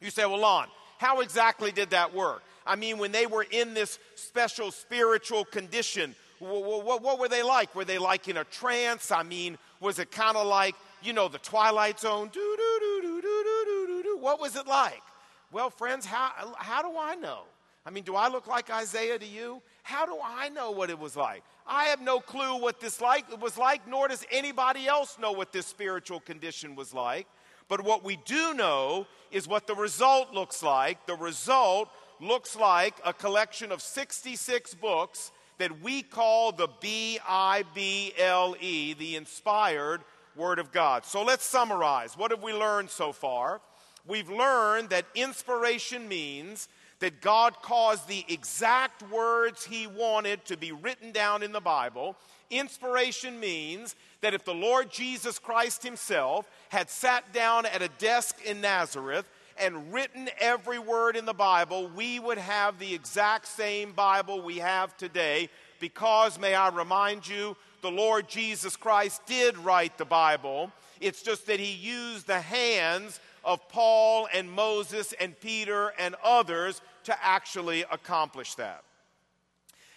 You 0.00 0.10
say, 0.10 0.24
well, 0.24 0.40
Lon, 0.40 0.68
how 0.98 1.20
exactly 1.20 1.72
did 1.72 1.90
that 1.90 2.14
work? 2.14 2.42
I 2.64 2.76
mean, 2.76 2.98
when 2.98 3.12
they 3.12 3.26
were 3.26 3.46
in 3.50 3.74
this 3.74 3.98
special 4.14 4.70
spiritual 4.70 5.44
condition, 5.44 6.14
what, 6.38 6.84
what, 6.84 7.02
what 7.02 7.18
were 7.18 7.28
they 7.28 7.42
like? 7.42 7.74
Were 7.74 7.84
they 7.84 7.98
like 7.98 8.28
in 8.28 8.36
a 8.36 8.44
trance? 8.44 9.10
I 9.10 9.22
mean, 9.22 9.58
was 9.80 9.98
it 9.98 10.10
kind 10.10 10.36
of 10.36 10.46
like, 10.46 10.74
you 11.02 11.12
know, 11.12 11.28
the 11.28 11.38
Twilight 11.38 12.00
Zone? 12.00 12.30
Do, 12.32 12.56
do, 12.56 12.78
do, 12.80 13.02
do, 13.02 13.22
do, 13.22 13.44
do, 13.44 13.86
do, 13.86 14.02
do. 14.02 14.18
What 14.18 14.40
was 14.40 14.56
it 14.56 14.66
like? 14.66 15.02
Well, 15.50 15.70
friends, 15.70 16.04
how, 16.04 16.54
how 16.56 16.82
do 16.82 16.98
I 16.98 17.14
know? 17.14 17.42
I 17.86 17.90
mean, 17.90 18.04
do 18.04 18.16
I 18.16 18.28
look 18.28 18.46
like 18.46 18.70
Isaiah 18.70 19.18
to 19.18 19.26
you? 19.26 19.62
How 19.82 20.04
do 20.04 20.18
I 20.22 20.50
know 20.50 20.70
what 20.70 20.90
it 20.90 20.98
was 20.98 21.16
like? 21.16 21.42
I 21.66 21.84
have 21.84 22.00
no 22.00 22.20
clue 22.20 22.60
what 22.60 22.80
this 22.80 23.00
like 23.00 23.40
was 23.40 23.56
like, 23.56 23.88
nor 23.88 24.08
does 24.08 24.24
anybody 24.30 24.86
else 24.86 25.18
know 25.18 25.32
what 25.32 25.52
this 25.52 25.66
spiritual 25.66 26.20
condition 26.20 26.74
was 26.74 26.92
like. 26.92 27.26
But 27.68 27.82
what 27.82 28.04
we 28.04 28.16
do 28.24 28.54
know 28.54 29.06
is 29.30 29.46
what 29.46 29.66
the 29.66 29.74
result 29.74 30.32
looks 30.32 30.62
like. 30.62 31.06
The 31.06 31.14
result 31.14 31.88
looks 32.20 32.56
like 32.56 32.94
a 33.04 33.12
collection 33.12 33.70
of 33.70 33.82
66 33.82 34.74
books 34.74 35.30
that 35.58 35.82
we 35.82 36.02
call 36.02 36.52
the 36.52 36.68
B 36.80 37.18
I 37.28 37.64
B 37.74 38.12
L 38.18 38.56
E, 38.60 38.94
the 38.94 39.16
inspired 39.16 40.00
Word 40.36 40.58
of 40.58 40.72
God. 40.72 41.04
So 41.04 41.22
let's 41.24 41.44
summarize. 41.44 42.16
What 42.16 42.30
have 42.30 42.42
we 42.42 42.52
learned 42.52 42.90
so 42.90 43.12
far? 43.12 43.60
We've 44.06 44.30
learned 44.30 44.90
that 44.90 45.04
inspiration 45.14 46.08
means 46.08 46.68
that 47.00 47.20
God 47.20 47.60
caused 47.62 48.08
the 48.08 48.24
exact 48.28 49.02
words 49.10 49.64
He 49.64 49.86
wanted 49.86 50.44
to 50.46 50.56
be 50.56 50.72
written 50.72 51.12
down 51.12 51.42
in 51.42 51.52
the 51.52 51.60
Bible. 51.60 52.16
Inspiration 52.50 53.38
means 53.38 53.94
that 54.20 54.34
if 54.34 54.44
the 54.44 54.54
Lord 54.54 54.90
Jesus 54.90 55.38
Christ 55.38 55.82
Himself 55.82 56.48
had 56.70 56.88
sat 56.88 57.32
down 57.32 57.66
at 57.66 57.82
a 57.82 57.88
desk 57.98 58.36
in 58.44 58.60
Nazareth 58.60 59.26
and 59.60 59.92
written 59.92 60.28
every 60.38 60.78
word 60.78 61.16
in 61.16 61.24
the 61.24 61.34
Bible, 61.34 61.90
we 61.94 62.18
would 62.18 62.38
have 62.38 62.78
the 62.78 62.94
exact 62.94 63.46
same 63.46 63.92
Bible 63.92 64.40
we 64.42 64.58
have 64.58 64.96
today 64.96 65.48
because, 65.80 66.38
may 66.38 66.54
I 66.54 66.68
remind 66.68 67.26
you, 67.26 67.56
the 67.82 67.90
Lord 67.90 68.28
Jesus 68.28 68.76
Christ 68.76 69.22
did 69.26 69.56
write 69.58 69.98
the 69.98 70.04
Bible. 70.04 70.72
It's 71.00 71.22
just 71.22 71.46
that 71.46 71.60
he 71.60 71.72
used 71.72 72.26
the 72.26 72.40
hands 72.40 73.20
of 73.44 73.68
Paul 73.68 74.28
and 74.34 74.50
Moses 74.50 75.14
and 75.20 75.38
Peter 75.40 75.92
and 75.98 76.14
others 76.24 76.80
to 77.04 77.16
actually 77.24 77.84
accomplish 77.90 78.54
that. 78.56 78.82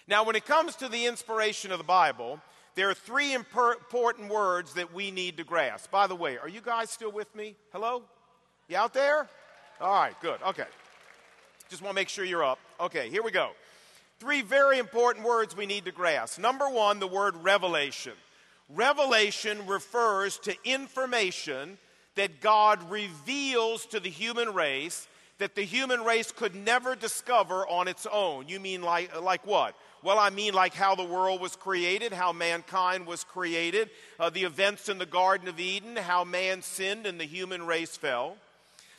Now, 0.08 0.24
when 0.24 0.36
it 0.36 0.46
comes 0.46 0.76
to 0.78 0.90
the 0.90 1.06
inspiration 1.06 1.72
of 1.72 1.78
the 1.78 1.84
Bible, 1.84 2.40
there 2.76 2.90
are 2.90 2.94
three 2.94 3.34
important 3.34 4.32
words 4.32 4.74
that 4.76 4.94
we 4.94 5.12
need 5.12 5.38
to 5.38 5.44
grasp. 5.44 5.92
By 5.92 6.08
the 6.08 6.16
way, 6.16 6.38
are 6.38 6.50
you 6.50 6.62
guys 6.62 6.90
still 6.90 7.12
with 7.12 7.34
me? 7.36 7.56
Hello? 7.72 8.04
You 8.68 8.78
out 8.78 8.94
there? 8.94 9.28
All 9.82 9.92
right, 9.92 10.14
good. 10.22 10.40
Okay. 10.44 10.66
Just 11.70 11.82
want 11.82 11.96
to 11.96 11.96
make 11.96 12.10
sure 12.10 12.24
you're 12.24 12.44
up. 12.44 12.60
Okay, 12.80 13.10
here 13.10 13.24
we 13.24 13.32
go. 13.32 13.50
Three 14.20 14.44
very 14.44 14.78
important 14.78 15.26
words 15.26 15.58
we 15.58 15.66
need 15.66 15.86
to 15.86 15.92
grasp. 15.92 16.38
Number 16.38 16.70
one, 16.70 17.00
the 17.00 17.08
word 17.08 17.36
revelation. 17.38 18.14
Revelation 18.70 19.66
refers 19.66 20.38
to 20.40 20.56
information 20.64 21.80
that 22.16 22.42
God 22.42 22.92
reveals 22.92 23.88
to 23.88 24.00
the 24.00 24.10
human 24.10 24.54
race 24.54 25.08
that 25.42 25.56
the 25.56 25.64
human 25.64 26.04
race 26.04 26.32
could 26.32 26.54
never 26.54 26.96
discover 26.96 27.68
on 27.68 27.88
its 27.88 28.06
own. 28.12 28.48
You 28.48 28.60
mean 28.60 28.84
like, 28.84 29.20
like 29.20 29.44
what? 29.48 29.74
Well, 30.04 30.20
I 30.20 30.30
mean 30.30 30.54
like 30.54 30.76
how 30.76 30.94
the 30.94 31.04
world 31.04 31.42
was 31.42 31.56
created, 31.56 32.14
how 32.14 32.32
mankind 32.32 33.08
was 33.08 33.24
created, 33.24 33.90
uh, 34.20 34.30
the 34.30 34.44
events 34.44 34.88
in 34.88 35.00
the 35.00 35.06
Garden 35.08 35.48
of 35.48 35.60
Eden, 35.60 35.96
how 35.96 36.24
man 36.24 36.62
sinned 36.62 37.08
and 37.08 37.20
the 37.20 37.26
human 37.26 37.66
race 37.66 37.98
fell. 37.98 38.38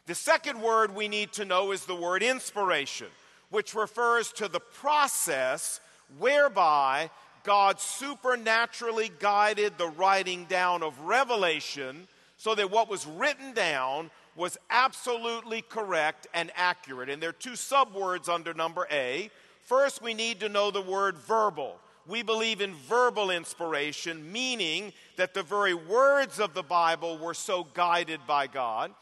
The 0.07 0.15
second 0.15 0.61
word 0.61 0.95
we 0.95 1.07
need 1.07 1.33
to 1.35 1.45
know 1.45 1.71
is 1.71 1.85
the 1.85 1.95
word 1.95 2.23
inspiration, 2.25 3.07
which 3.51 3.75
refers 3.75 4.33
to 4.33 4.49
the 4.49 4.61
process 4.61 5.81
whereby 6.19 7.09
God 7.45 7.81
supernaturally 7.81 9.11
guided 9.21 9.79
the 9.79 9.89
writing 9.89 10.45
down 10.47 10.83
of 10.83 10.99
revelation 11.01 12.09
so 12.37 12.55
that 12.57 12.71
what 12.71 12.91
was 12.91 13.07
written 13.07 13.53
down 13.53 14.11
was 14.35 14.59
absolutely 14.71 15.63
correct 15.63 16.27
and 16.35 16.51
accurate. 16.57 17.09
And 17.09 17.23
there 17.23 17.31
are 17.31 17.33
two 17.35 17.51
subwords 17.51 18.29
under 18.29 18.55
number 18.55 18.89
A. 18.91 19.31
First, 19.61 20.03
we 20.03 20.15
need 20.15 20.41
to 20.41 20.49
know 20.49 20.71
the 20.71 20.83
word 20.83 21.17
verbal. 21.17 21.77
We 22.09 22.23
believe 22.23 22.61
in 22.61 22.75
verbal 22.75 23.31
inspiration, 23.31 24.33
meaning 24.33 24.93
that 25.17 25.35
the 25.35 25.45
very 25.45 25.75
words 25.75 26.41
of 26.41 26.55
the 26.55 26.65
Bible 26.65 27.19
were 27.19 27.35
so 27.35 27.69
guided 27.75 28.21
by 28.27 28.49
God. 28.49 28.93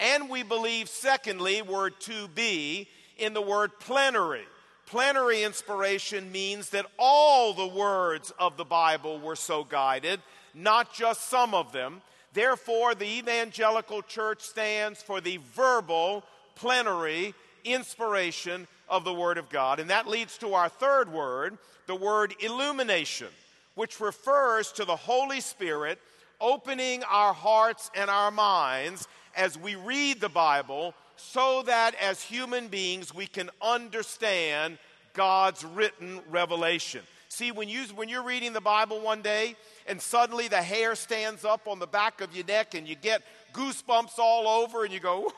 And 0.00 0.30
we 0.30 0.42
believe, 0.42 0.88
secondly, 0.88 1.60
word 1.60 2.00
to 2.00 2.26
be 2.28 2.88
in 3.18 3.34
the 3.34 3.42
word 3.42 3.78
plenary. 3.78 4.44
Plenary 4.86 5.44
inspiration 5.44 6.32
means 6.32 6.70
that 6.70 6.86
all 6.98 7.52
the 7.52 7.66
words 7.66 8.32
of 8.38 8.56
the 8.56 8.64
Bible 8.64 9.20
were 9.20 9.36
so 9.36 9.62
guided, 9.62 10.20
not 10.54 10.92
just 10.92 11.28
some 11.28 11.54
of 11.54 11.70
them. 11.70 12.00
Therefore, 12.32 12.94
the 12.94 13.18
evangelical 13.18 14.02
church 14.02 14.40
stands 14.40 15.02
for 15.02 15.20
the 15.20 15.38
verbal, 15.54 16.24
plenary 16.56 17.34
inspiration 17.64 18.66
of 18.88 19.04
the 19.04 19.14
Word 19.14 19.36
of 19.38 19.50
God. 19.50 19.80
And 19.80 19.90
that 19.90 20.08
leads 20.08 20.38
to 20.38 20.54
our 20.54 20.68
third 20.68 21.12
word, 21.12 21.58
the 21.86 21.94
word 21.94 22.34
illumination, 22.40 23.28
which 23.74 24.00
refers 24.00 24.72
to 24.72 24.84
the 24.84 24.96
Holy 24.96 25.40
Spirit 25.40 26.00
opening 26.40 27.04
our 27.04 27.34
hearts 27.34 27.90
and 27.94 28.08
our 28.08 28.30
minds 28.30 29.06
as 29.40 29.58
we 29.58 29.74
read 29.74 30.20
the 30.20 30.28
Bible 30.28 30.94
so 31.16 31.62
that 31.62 31.94
as 31.94 32.22
human 32.22 32.68
beings 32.68 33.14
we 33.14 33.26
can 33.26 33.48
understand 33.62 34.78
God's 35.14 35.64
written 35.64 36.20
revelation. 36.30 37.00
See, 37.28 37.50
when, 37.50 37.68
you, 37.68 37.84
when 37.94 38.08
you're 38.08 38.22
reading 38.22 38.52
the 38.52 38.60
Bible 38.60 39.00
one 39.00 39.22
day 39.22 39.56
and 39.86 40.00
suddenly 40.00 40.48
the 40.48 40.60
hair 40.60 40.94
stands 40.94 41.44
up 41.44 41.68
on 41.68 41.78
the 41.78 41.86
back 41.86 42.20
of 42.20 42.36
your 42.36 42.44
neck 42.44 42.74
and 42.74 42.86
you 42.86 42.96
get 42.96 43.22
goosebumps 43.54 44.18
all 44.18 44.46
over 44.46 44.84
and 44.84 44.92
you 44.92 45.00
go, 45.00 45.32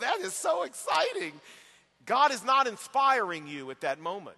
that 0.00 0.18
is 0.20 0.34
so 0.34 0.64
exciting. 0.64 1.32
God 2.04 2.32
is 2.32 2.44
not 2.44 2.66
inspiring 2.66 3.48
you 3.48 3.70
at 3.70 3.80
that 3.80 3.98
moment. 3.98 4.36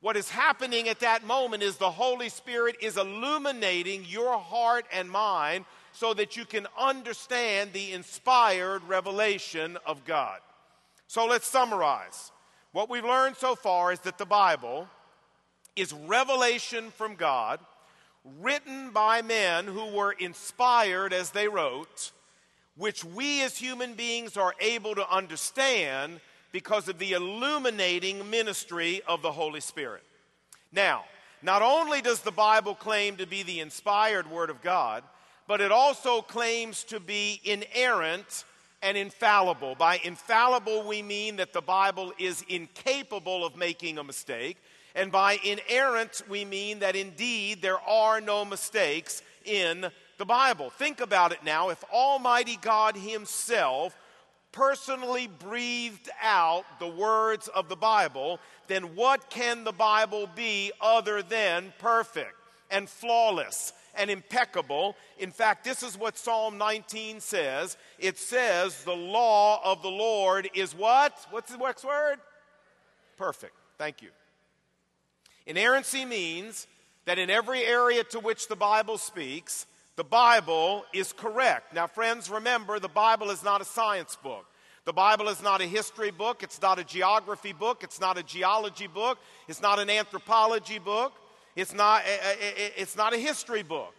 What 0.00 0.16
is 0.16 0.30
happening 0.30 0.88
at 0.88 1.00
that 1.00 1.26
moment 1.26 1.62
is 1.62 1.76
the 1.76 1.90
Holy 1.90 2.28
Spirit 2.28 2.76
is 2.80 2.96
illuminating 2.96 4.04
your 4.06 4.38
heart 4.38 4.86
and 4.92 5.10
mind 5.10 5.64
so 5.98 6.14
that 6.14 6.36
you 6.36 6.44
can 6.44 6.64
understand 6.78 7.72
the 7.72 7.92
inspired 7.92 8.84
revelation 8.84 9.76
of 9.84 10.04
God. 10.04 10.38
So 11.08 11.26
let's 11.26 11.48
summarize. 11.48 12.30
What 12.70 12.88
we've 12.88 13.04
learned 13.04 13.34
so 13.34 13.56
far 13.56 13.90
is 13.90 13.98
that 14.00 14.16
the 14.16 14.24
Bible 14.24 14.86
is 15.74 15.92
revelation 15.92 16.92
from 16.92 17.16
God, 17.16 17.58
written 18.40 18.90
by 18.90 19.22
men 19.22 19.64
who 19.64 19.86
were 19.86 20.12
inspired 20.12 21.12
as 21.12 21.30
they 21.30 21.48
wrote, 21.48 22.12
which 22.76 23.04
we 23.04 23.42
as 23.42 23.58
human 23.58 23.94
beings 23.94 24.36
are 24.36 24.54
able 24.60 24.94
to 24.94 25.10
understand 25.10 26.20
because 26.52 26.86
of 26.86 27.00
the 27.00 27.14
illuminating 27.14 28.30
ministry 28.30 29.02
of 29.08 29.20
the 29.20 29.32
Holy 29.32 29.60
Spirit. 29.60 30.04
Now, 30.70 31.06
not 31.42 31.62
only 31.62 32.02
does 32.02 32.20
the 32.20 32.30
Bible 32.30 32.76
claim 32.76 33.16
to 33.16 33.26
be 33.26 33.42
the 33.42 33.58
inspired 33.58 34.30
Word 34.30 34.50
of 34.50 34.62
God, 34.62 35.02
but 35.48 35.60
it 35.60 35.72
also 35.72 36.22
claims 36.22 36.84
to 36.84 37.00
be 37.00 37.40
inerrant, 37.44 38.44
and 38.82 38.96
infallible. 38.96 39.74
By 39.74 40.00
infallible, 40.04 40.86
we 40.86 41.02
mean 41.02 41.36
that 41.36 41.52
the 41.52 41.60
Bible 41.60 42.12
is 42.18 42.44
incapable 42.48 43.44
of 43.44 43.56
making 43.56 43.98
a 43.98 44.04
mistake. 44.04 44.56
And 44.94 45.12
by 45.12 45.38
inerrant, 45.44 46.22
we 46.28 46.44
mean 46.44 46.80
that 46.80 46.96
indeed 46.96 47.62
there 47.62 47.80
are 47.80 48.20
no 48.20 48.44
mistakes 48.44 49.22
in 49.44 49.86
the 50.16 50.24
Bible. 50.24 50.70
Think 50.70 51.00
about 51.00 51.32
it 51.32 51.44
now. 51.44 51.70
If 51.70 51.82
Almighty 51.92 52.58
God 52.60 52.96
Himself 52.96 53.96
personally 54.50 55.28
breathed 55.38 56.08
out 56.22 56.64
the 56.80 56.88
words 56.88 57.48
of 57.48 57.68
the 57.68 57.76
Bible, 57.76 58.40
then 58.66 58.96
what 58.96 59.30
can 59.30 59.64
the 59.64 59.72
Bible 59.72 60.28
be 60.34 60.72
other 60.80 61.22
than 61.22 61.72
perfect 61.78 62.34
and 62.70 62.88
flawless 62.88 63.72
and 63.98 64.10
impeccable? 64.10 64.96
In 65.18 65.30
fact, 65.30 65.64
this 65.64 65.82
is 65.82 65.98
what 65.98 66.16
Psalm 66.16 66.58
19 66.58 67.20
says. 67.20 67.76
It 67.98 68.18
says, 68.18 68.84
The 68.84 68.94
law 68.94 69.60
of 69.64 69.82
the 69.82 69.90
Lord 69.90 70.48
is 70.54 70.74
what? 70.74 71.14
What's 71.30 71.52
the 71.52 71.58
next 71.58 71.84
word? 71.84 72.18
Perfect. 73.16 73.54
Thank 73.78 74.02
you. 74.02 74.10
Inerrancy 75.46 76.04
means 76.04 76.66
that 77.06 77.18
in 77.18 77.30
every 77.30 77.64
area 77.64 78.04
to 78.04 78.20
which 78.20 78.48
the 78.48 78.56
Bible 78.56 78.98
speaks, 78.98 79.66
the 79.96 80.04
Bible 80.04 80.84
is 80.92 81.12
correct. 81.12 81.74
Now, 81.74 81.86
friends, 81.86 82.30
remember, 82.30 82.78
the 82.78 82.88
Bible 82.88 83.30
is 83.30 83.42
not 83.42 83.60
a 83.60 83.64
science 83.64 84.16
book. 84.22 84.44
The 84.84 84.92
Bible 84.92 85.28
is 85.28 85.42
not 85.42 85.60
a 85.60 85.64
history 85.64 86.10
book. 86.10 86.42
It's 86.42 86.62
not 86.62 86.78
a 86.78 86.84
geography 86.84 87.52
book. 87.52 87.82
It's 87.82 88.00
not 88.00 88.16
a 88.16 88.22
geology 88.22 88.86
book. 88.86 89.18
It's 89.48 89.60
not 89.60 89.78
an 89.78 89.90
anthropology 89.90 90.78
book. 90.78 91.12
It's 91.58 91.74
not, 91.74 92.02
eh, 92.06 92.18
eh, 92.22 92.34
eh, 92.40 92.70
it's 92.76 92.96
not 92.96 93.12
a 93.12 93.16
history 93.16 93.64
book. 93.64 93.92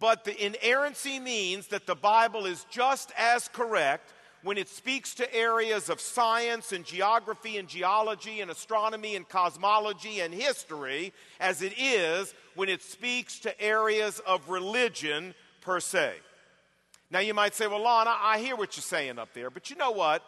But 0.00 0.24
the 0.24 0.44
inerrancy 0.44 1.20
means 1.20 1.68
that 1.68 1.86
the 1.86 1.94
Bible 1.94 2.46
is 2.46 2.66
just 2.68 3.12
as 3.16 3.46
correct 3.46 4.12
when 4.42 4.58
it 4.58 4.68
speaks 4.68 5.14
to 5.14 5.34
areas 5.34 5.88
of 5.88 6.00
science 6.00 6.72
and 6.72 6.84
geography 6.84 7.58
and 7.58 7.68
geology 7.68 8.40
and 8.40 8.50
astronomy 8.50 9.14
and 9.14 9.28
cosmology 9.28 10.18
and 10.20 10.34
history 10.34 11.12
as 11.38 11.62
it 11.62 11.74
is 11.78 12.34
when 12.56 12.68
it 12.68 12.82
speaks 12.82 13.38
to 13.40 13.60
areas 13.62 14.18
of 14.26 14.48
religion 14.48 15.32
per 15.60 15.78
se. 15.78 16.14
Now 17.08 17.20
you 17.20 17.34
might 17.34 17.54
say, 17.54 17.68
well, 17.68 17.84
Lon, 17.84 18.08
I 18.08 18.40
hear 18.40 18.56
what 18.56 18.76
you're 18.76 18.82
saying 18.82 19.20
up 19.20 19.32
there, 19.32 19.50
but 19.50 19.70
you 19.70 19.76
know 19.76 19.92
what? 19.92 20.24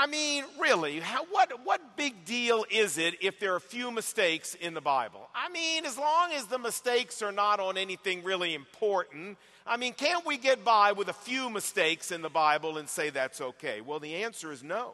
I 0.00 0.06
mean, 0.06 0.44
really, 0.60 1.00
how, 1.00 1.24
what, 1.32 1.50
what 1.64 1.96
big 1.96 2.24
deal 2.24 2.64
is 2.70 2.98
it 2.98 3.16
if 3.20 3.40
there 3.40 3.54
are 3.54 3.56
a 3.56 3.60
few 3.60 3.90
mistakes 3.90 4.54
in 4.54 4.72
the 4.72 4.80
Bible? 4.80 5.28
I 5.34 5.48
mean, 5.48 5.84
as 5.84 5.98
long 5.98 6.30
as 6.32 6.46
the 6.46 6.56
mistakes 6.56 7.20
are 7.20 7.32
not 7.32 7.58
on 7.58 7.76
anything 7.76 8.22
really 8.22 8.54
important, 8.54 9.38
I 9.66 9.76
mean, 9.76 9.94
can't 9.94 10.24
we 10.24 10.38
get 10.38 10.64
by 10.64 10.92
with 10.92 11.08
a 11.08 11.12
few 11.12 11.50
mistakes 11.50 12.12
in 12.12 12.22
the 12.22 12.28
Bible 12.28 12.78
and 12.78 12.88
say 12.88 13.10
that's 13.10 13.40
okay? 13.40 13.80
Well, 13.80 13.98
the 13.98 14.22
answer 14.22 14.52
is 14.52 14.62
no. 14.62 14.92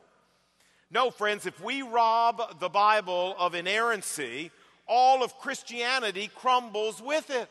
No, 0.90 1.10
friends, 1.10 1.44
if 1.44 1.62
we 1.62 1.82
rob 1.82 2.58
the 2.58 2.70
Bible 2.70 3.36
of 3.38 3.54
inerrancy, 3.54 4.50
all 4.88 5.22
of 5.22 5.38
Christianity 5.38 6.30
crumbles 6.34 7.02
with 7.02 7.28
it. 7.28 7.50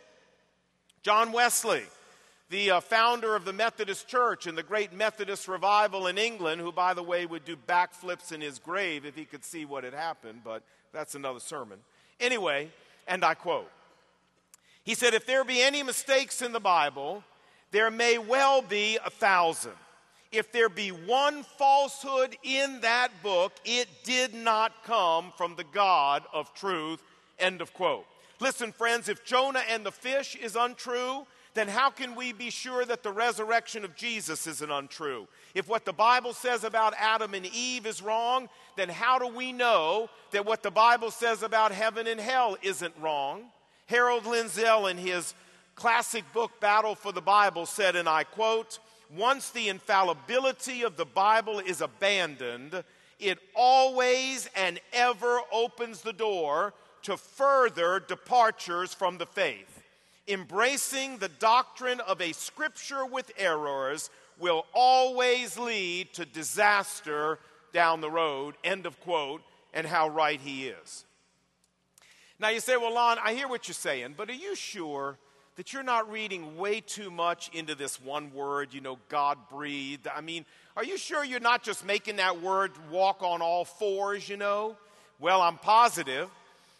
John 1.04 1.32
Wesley, 1.32 1.84
the 2.54 2.70
uh, 2.70 2.80
founder 2.80 3.36
of 3.36 3.46
the 3.46 3.52
Methodist 3.52 4.08
Church 4.08 4.46
and 4.46 4.56
the 4.56 4.62
great 4.62 4.94
Methodist 4.94 5.48
revival 5.48 6.06
in 6.06 6.20
England, 6.20 6.62
who, 6.62 6.72
by 6.72 6.94
the 6.94 7.02
way, 7.02 7.26
would 7.26 7.44
do 7.46 7.56
backflips 7.56 8.32
in 8.32 8.42
his 8.42 8.60
grave 8.60 9.08
if 9.08 9.16
he 9.16 9.26
could 9.26 9.44
see 9.44 9.66
what 9.66 9.84
had 9.84 9.96
happened, 9.96 10.42
but 10.44 10.62
that's 10.92 11.16
another 11.16 11.40
sermon. 11.40 11.80
Anyway, 12.20 12.70
and 13.08 13.26
I 13.26 13.34
quote 13.34 13.72
he 14.84 14.94
said, 14.94 15.16
If 15.16 15.26
there 15.26 15.44
be 15.44 15.64
any 15.64 15.82
mistakes 15.82 16.44
in 16.44 16.52
the 16.52 16.60
Bible, 16.60 17.24
there 17.72 17.90
may 17.90 18.20
well 18.20 18.62
be 18.62 19.00
a 19.04 19.10
thousand. 19.10 19.74
If 20.32 20.52
there 20.52 20.70
be 20.70 20.90
one 20.90 21.42
falsehood 21.58 22.38
in 22.44 22.82
that 22.82 23.10
book, 23.24 23.54
it 23.66 23.88
did 24.04 24.36
not 24.36 24.84
come 24.84 25.34
from 25.38 25.56
the 25.56 25.66
God 25.74 26.22
of 26.32 26.54
truth. 26.54 27.02
End 27.40 27.62
of 27.62 27.74
quote. 27.74 28.06
Listen, 28.40 28.72
friends, 28.72 29.10
if 29.10 29.26
Jonah 29.26 29.64
and 29.68 29.84
the 29.84 29.92
fish 29.92 30.36
is 30.36 30.56
untrue, 30.56 31.26
then 31.54 31.68
how 31.68 31.90
can 31.90 32.16
we 32.16 32.34
be 32.34 32.50
sure 32.50 32.84
that 32.86 33.04
the 33.04 33.12
resurrection 33.12 33.86
of 33.86 33.96
Jesus 33.96 34.48
isn't 34.48 34.72
untrue? 34.72 35.28
If 35.54 35.68
what 35.68 35.86
the 35.86 35.94
Bible 35.94 36.34
says 36.34 36.64
about 36.64 36.94
Adam 36.98 37.34
and 37.34 37.46
Eve 37.46 37.86
is 37.86 38.02
wrong, 38.02 38.50
then 38.76 38.90
how 38.90 39.20
do 39.20 39.28
we 39.28 39.52
know 39.52 40.10
that 40.32 40.46
what 40.46 40.64
the 40.64 40.72
Bible 40.72 41.12
says 41.12 41.44
about 41.44 41.72
heaven 41.72 42.08
and 42.08 42.20
hell 42.20 42.58
isn't 42.62 42.94
wrong? 43.00 43.44
Harold 43.86 44.24
Lindsell, 44.24 44.90
in 44.90 44.98
his 44.98 45.36
classic 45.76 46.24
book, 46.34 46.60
Battle 46.60 46.96
for 46.96 47.12
the 47.12 47.22
Bible, 47.22 47.66
said, 47.66 47.96
and 47.96 48.10
I 48.10 48.24
quote, 48.24 48.80
Once 49.16 49.50
the 49.52 49.70
infallibility 49.70 50.84
of 50.84 50.98
the 50.98 51.06
Bible 51.06 51.60
is 51.60 51.82
abandoned, 51.82 52.84
it 53.20 53.40
always 53.56 54.50
and 54.56 54.80
ever 54.92 55.40
opens 55.52 56.02
the 56.02 56.14
door 56.14 56.74
to 57.04 57.18
further 57.18 58.00
departures 58.00 58.94
from 58.94 59.18
the 59.18 59.26
faith. 59.26 59.73
Embracing 60.28 61.18
the 61.18 61.30
doctrine 61.30 62.00
of 62.02 62.22
a 62.22 62.32
scripture 62.32 63.06
with 63.06 63.32
errors 63.38 64.10
will 64.40 64.66
always 64.74 65.58
lead 65.58 66.14
to 66.14 66.26
disaster 66.26 67.40
down 67.74 68.02
the 68.02 68.10
road. 68.10 68.56
End 68.64 68.86
of 68.86 69.00
quote. 69.02 69.42
And 69.74 69.88
how 69.88 70.08
right 70.08 70.40
he 70.40 70.68
is. 70.68 71.04
Now 72.40 72.50
you 72.50 72.60
say, 72.60 72.78
well, 72.78 72.94
Lon, 72.94 73.18
I 73.24 73.34
hear 73.34 73.48
what 73.48 73.68
you're 73.68 73.74
saying, 73.74 74.14
but 74.16 74.30
are 74.30 74.34
you 74.34 74.56
sure 74.56 75.18
that 75.56 75.74
you're 75.74 75.82
not 75.82 76.12
reading 76.12 76.58
way 76.58 76.82
too 76.82 77.10
much 77.10 77.50
into 77.54 77.74
this 77.74 78.00
one 78.02 78.32
word, 78.34 78.74
you 78.74 78.82
know, 78.82 79.00
God 79.10 79.38
breathed? 79.50 80.08
I 80.08 80.22
mean, 80.22 80.46
are 80.76 80.84
you 80.84 80.98
sure 80.98 81.24
you're 81.24 81.40
not 81.40 81.64
just 81.64 81.86
making 81.86 82.18
that 82.18 82.42
word 82.42 82.72
walk 82.92 83.24
on 83.24 83.42
all 83.42 83.66
fours, 83.66 84.30
you 84.30 84.38
know? 84.38 84.76
Well, 85.20 85.42
I'm 85.42 85.58
positive. 85.58 86.30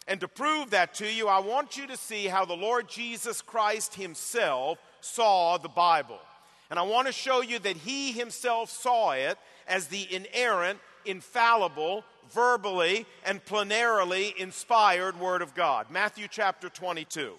And 0.08 0.20
to 0.20 0.28
prove 0.28 0.72
that 0.72 0.94
to 0.96 1.12
you, 1.12 1.28
I 1.28 1.40
want 1.40 1.78
you 1.78 1.88
to 1.88 1.98
see 1.98 2.28
how 2.28 2.46
the 2.46 2.56
Lord 2.56 2.90
Jesus 2.90 3.42
Christ 3.42 3.96
Himself 3.96 4.78
saw 5.02 5.58
the 5.58 5.70
Bible. 5.70 6.20
And 6.70 6.78
I 6.80 6.84
want 6.84 7.08
to 7.08 7.14
show 7.14 7.42
you 7.42 7.60
that 7.60 7.78
He 7.78 8.12
Himself 8.12 8.70
saw 8.70 9.12
it 9.12 9.38
as 9.68 9.88
the 9.88 10.08
inerrant, 10.14 10.80
infallible, 11.06 12.04
verbally 12.32 13.06
and 13.26 13.44
plenarily 13.46 14.34
inspired 14.38 15.20
Word 15.20 15.42
of 15.42 15.54
God. 15.54 15.88
Matthew 15.90 16.28
chapter 16.30 16.70
22. 16.70 17.34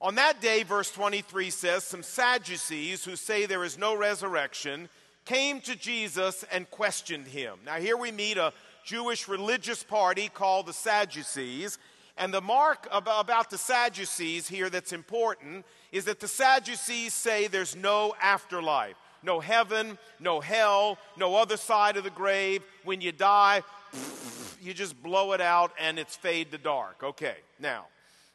On 0.00 0.14
that 0.14 0.40
day, 0.40 0.62
verse 0.62 0.90
23 0.92 1.50
says, 1.50 1.82
Some 1.82 2.04
Sadducees 2.04 3.04
who 3.04 3.16
say 3.16 3.46
there 3.46 3.64
is 3.64 3.76
no 3.76 3.96
resurrection 3.96 4.88
came 5.24 5.60
to 5.62 5.76
Jesus 5.76 6.44
and 6.52 6.70
questioned 6.70 7.26
him. 7.26 7.58
Now, 7.66 7.76
here 7.76 7.96
we 7.96 8.12
meet 8.12 8.38
a 8.38 8.52
Jewish 8.88 9.28
religious 9.28 9.82
party 9.82 10.30
called 10.32 10.64
the 10.64 10.72
Sadducees. 10.72 11.78
And 12.16 12.32
the 12.32 12.40
mark 12.40 12.88
about 12.90 13.50
the 13.50 13.58
Sadducees 13.58 14.48
here 14.48 14.70
that's 14.70 14.94
important 14.94 15.66
is 15.92 16.06
that 16.06 16.20
the 16.20 16.26
Sadducees 16.26 17.12
say 17.12 17.48
there's 17.48 17.76
no 17.76 18.14
afterlife, 18.18 18.96
no 19.22 19.40
heaven, 19.40 19.98
no 20.18 20.40
hell, 20.40 20.96
no 21.18 21.36
other 21.36 21.58
side 21.58 21.98
of 21.98 22.04
the 22.04 22.10
grave. 22.10 22.62
When 22.84 23.02
you 23.02 23.12
die, 23.12 23.62
you 24.62 24.72
just 24.72 25.00
blow 25.02 25.32
it 25.32 25.42
out 25.42 25.72
and 25.78 25.98
it's 25.98 26.16
fade 26.16 26.50
to 26.52 26.58
dark. 26.58 27.02
Okay, 27.04 27.36
now. 27.60 27.88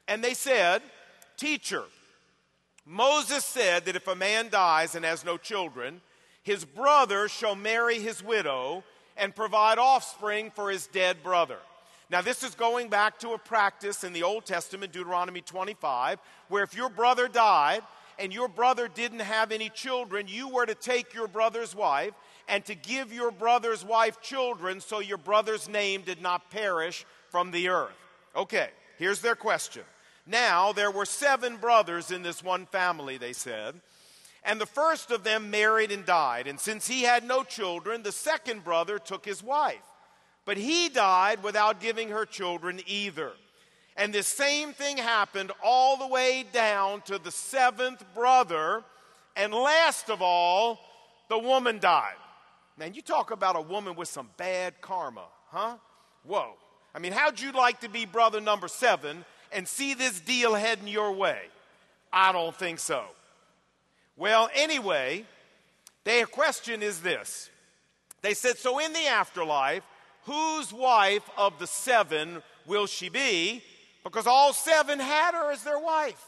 And 0.07 0.23
they 0.23 0.35
said, 0.35 0.83
Teacher, 1.35 1.83
Moses 2.85 3.43
said 3.43 3.85
that 3.85 3.95
if 3.95 4.07
a 4.07 4.15
man 4.15 4.49
dies 4.49 4.93
and 4.93 5.03
has 5.03 5.25
no 5.25 5.35
children, 5.35 6.01
his 6.43 6.63
brother 6.63 7.27
shall 7.27 7.55
marry 7.55 7.99
his 7.99 8.23
widow 8.23 8.83
and 9.17 9.35
provide 9.35 9.77
offspring 9.77 10.51
for 10.51 10.69
his 10.69 10.87
dead 10.87 11.23
brother. 11.23 11.57
Now, 12.09 12.21
this 12.21 12.43
is 12.43 12.53
going 12.53 12.89
back 12.89 13.19
to 13.19 13.29
a 13.29 13.37
practice 13.37 14.03
in 14.03 14.13
the 14.13 14.23
Old 14.23 14.45
Testament, 14.45 14.91
Deuteronomy 14.91 15.41
25, 15.41 16.19
where 16.47 16.63
if 16.63 16.75
your 16.75 16.89
brother 16.89 17.27
died 17.27 17.81
and 18.19 18.33
your 18.33 18.47
brother 18.47 18.87
didn't 18.87 19.21
have 19.21 19.51
any 19.51 19.69
children, 19.69 20.27
you 20.27 20.49
were 20.49 20.65
to 20.65 20.75
take 20.75 21.13
your 21.13 21.27
brother's 21.27 21.75
wife 21.75 22.13
and 22.47 22.63
to 22.65 22.75
give 22.75 23.13
your 23.13 23.31
brother's 23.31 23.83
wife 23.83 24.21
children 24.21 24.79
so 24.79 24.99
your 24.99 25.17
brother's 25.17 25.67
name 25.69 26.01
did 26.01 26.21
not 26.21 26.51
perish 26.51 27.05
from 27.29 27.51
the 27.51 27.69
earth. 27.69 27.95
Okay, 28.35 28.69
here's 28.97 29.21
their 29.21 29.35
question. 29.35 29.83
Now, 30.25 30.71
there 30.71 30.91
were 30.91 31.05
seven 31.05 31.57
brothers 31.57 32.11
in 32.11 32.21
this 32.21 32.43
one 32.43 32.65
family, 32.67 33.17
they 33.17 33.33
said, 33.33 33.75
and 34.45 34.59
the 34.59 34.65
first 34.65 35.11
of 35.11 35.23
them 35.23 35.49
married 35.49 35.91
and 35.91 36.05
died. 36.05 36.47
And 36.47 36.59
since 36.59 36.87
he 36.87 37.03
had 37.03 37.23
no 37.23 37.43
children, 37.43 38.03
the 38.03 38.11
second 38.11 38.63
brother 38.63 38.99
took 38.99 39.25
his 39.25 39.41
wife. 39.41 39.81
But 40.45 40.57
he 40.57 40.89
died 40.89 41.41
without 41.41 41.79
giving 41.79 42.09
her 42.09 42.25
children 42.25 42.81
either. 42.85 43.31
And 43.95 44.13
this 44.13 44.27
same 44.27 44.73
thing 44.73 44.97
happened 44.97 45.51
all 45.63 45.95
the 45.97 46.07
way 46.07 46.45
down 46.51 47.01
to 47.03 47.17
the 47.17 47.31
seventh 47.31 48.03
brother. 48.13 48.83
And 49.37 49.53
last 49.53 50.09
of 50.09 50.21
all, 50.21 50.79
the 51.29 51.39
woman 51.39 51.79
died. 51.79 52.15
Man, 52.77 52.93
you 52.93 53.01
talk 53.01 53.31
about 53.31 53.55
a 53.55 53.61
woman 53.61 53.95
with 53.95 54.07
some 54.07 54.29
bad 54.35 54.81
karma, 54.81 55.25
huh? 55.49 55.77
Whoa. 56.23 56.53
I 56.93 56.99
mean, 56.99 57.11
how'd 57.11 57.39
you 57.39 57.51
like 57.51 57.81
to 57.81 57.89
be 57.89 58.05
brother 58.05 58.41
number 58.41 58.67
seven 58.67 59.23
and 59.51 59.67
see 59.67 59.93
this 59.93 60.19
deal 60.19 60.53
heading 60.53 60.87
your 60.87 61.11
way? 61.13 61.39
I 62.11 62.31
don't 62.31 62.55
think 62.55 62.79
so. 62.79 63.05
Well, 64.15 64.49
anyway, 64.53 65.25
Their 66.03 66.25
question 66.25 66.83
is 66.83 67.01
this 67.01 67.49
They 68.21 68.33
said, 68.33 68.57
So 68.57 68.79
in 68.79 68.93
the 68.93 69.07
afterlife, 69.07 69.83
whose 70.23 70.71
wife 70.71 71.29
of 71.37 71.59
the 71.59 71.67
seven 71.67 72.41
will 72.65 72.87
she 72.87 73.09
be? 73.09 73.63
Because 74.03 74.27
all 74.27 74.53
seven 74.53 74.99
had 74.99 75.33
her 75.33 75.51
as 75.51 75.63
their 75.63 75.79
wife. 75.79 76.21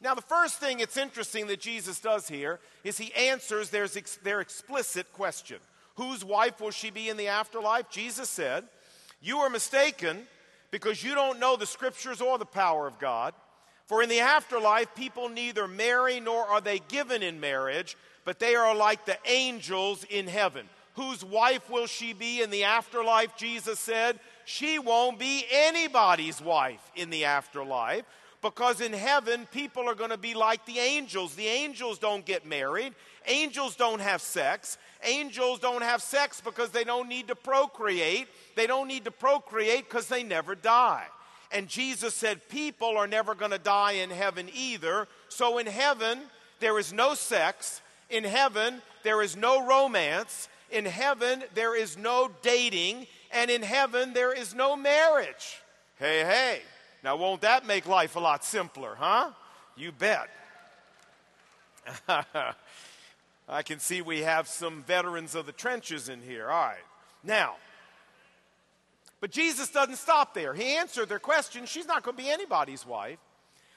Now, 0.00 0.14
the 0.14 0.22
first 0.22 0.58
thing 0.60 0.80
it's 0.80 0.98
interesting 0.98 1.46
that 1.46 1.60
Jesus 1.60 1.98
does 1.98 2.28
here 2.28 2.60
is 2.82 2.98
he 2.98 3.12
answers 3.14 3.70
their, 3.70 3.86
their 4.22 4.40
explicit 4.40 5.10
question 5.12 5.58
Whose 5.96 6.24
wife 6.24 6.60
will 6.60 6.72
she 6.72 6.90
be 6.90 7.08
in 7.08 7.16
the 7.16 7.28
afterlife? 7.28 7.88
Jesus 7.90 8.28
said, 8.28 8.64
You 9.22 9.38
are 9.38 9.50
mistaken 9.50 10.26
because 10.70 11.02
you 11.02 11.14
don't 11.14 11.38
know 11.38 11.56
the 11.56 11.66
scriptures 11.66 12.20
or 12.20 12.36
the 12.36 12.44
power 12.44 12.86
of 12.86 12.98
God. 12.98 13.32
For 13.86 14.02
in 14.02 14.08
the 14.08 14.20
afterlife, 14.20 14.94
people 14.94 15.28
neither 15.28 15.68
marry 15.68 16.20
nor 16.20 16.46
are 16.46 16.60
they 16.60 16.78
given 16.88 17.22
in 17.22 17.40
marriage, 17.40 17.96
but 18.24 18.38
they 18.38 18.54
are 18.54 18.74
like 18.74 19.04
the 19.04 19.18
angels 19.26 20.04
in 20.04 20.26
heaven. 20.26 20.68
Whose 20.94 21.24
wife 21.24 21.68
will 21.68 21.86
she 21.86 22.12
be 22.12 22.40
in 22.40 22.50
the 22.50 22.64
afterlife? 22.64 23.36
Jesus 23.36 23.78
said, 23.78 24.18
She 24.44 24.78
won't 24.78 25.18
be 25.18 25.44
anybody's 25.50 26.40
wife 26.40 26.80
in 26.94 27.10
the 27.10 27.24
afterlife 27.24 28.04
because 28.40 28.80
in 28.80 28.92
heaven, 28.92 29.48
people 29.50 29.88
are 29.88 29.94
going 29.94 30.10
to 30.10 30.18
be 30.18 30.34
like 30.34 30.64
the 30.66 30.78
angels. 30.78 31.34
The 31.34 31.46
angels 31.46 31.98
don't 31.98 32.24
get 32.24 32.46
married, 32.46 32.94
angels 33.26 33.74
don't 33.74 34.00
have 34.00 34.20
sex. 34.20 34.78
Angels 35.02 35.58
don't 35.58 35.82
have 35.82 36.00
sex 36.00 36.40
because 36.40 36.70
they 36.70 36.84
don't 36.84 37.08
need 37.08 37.28
to 37.28 37.34
procreate. 37.34 38.26
They 38.54 38.66
don't 38.66 38.88
need 38.88 39.04
to 39.04 39.10
procreate 39.10 39.88
because 39.88 40.08
they 40.08 40.22
never 40.22 40.54
die. 40.54 41.06
And 41.52 41.68
Jesus 41.68 42.14
said, 42.14 42.48
People 42.48 42.96
are 42.96 43.06
never 43.06 43.34
going 43.34 43.50
to 43.50 43.58
die 43.58 43.92
in 43.92 44.10
heaven 44.10 44.48
either. 44.54 45.08
So 45.28 45.58
in 45.58 45.66
heaven, 45.66 46.18
there 46.60 46.78
is 46.78 46.92
no 46.92 47.14
sex. 47.14 47.80
In 48.10 48.24
heaven, 48.24 48.82
there 49.02 49.22
is 49.22 49.36
no 49.36 49.66
romance. 49.66 50.48
In 50.70 50.84
heaven, 50.84 51.44
there 51.54 51.76
is 51.76 51.96
no 51.96 52.30
dating. 52.42 53.06
And 53.30 53.50
in 53.50 53.62
heaven, 53.62 54.12
there 54.12 54.32
is 54.32 54.54
no 54.54 54.76
marriage. 54.76 55.60
Hey, 55.98 56.20
hey. 56.24 56.62
Now, 57.02 57.16
won't 57.16 57.42
that 57.42 57.66
make 57.66 57.86
life 57.86 58.16
a 58.16 58.20
lot 58.20 58.44
simpler, 58.44 58.96
huh? 58.98 59.30
You 59.76 59.92
bet. 59.92 60.28
I 63.48 63.62
can 63.62 63.78
see 63.78 64.00
we 64.00 64.20
have 64.20 64.48
some 64.48 64.82
veterans 64.84 65.34
of 65.34 65.46
the 65.46 65.52
trenches 65.52 66.08
in 66.08 66.22
here. 66.22 66.48
All 66.48 66.66
right. 66.66 66.78
Now, 67.22 67.56
but 69.24 69.30
Jesus 69.30 69.70
doesn't 69.70 69.96
stop 69.96 70.34
there. 70.34 70.52
He 70.52 70.76
answered 70.76 71.08
their 71.08 71.18
question. 71.18 71.64
She's 71.64 71.86
not 71.86 72.02
going 72.02 72.14
to 72.14 72.22
be 72.22 72.28
anybody's 72.28 72.86
wife. 72.86 73.16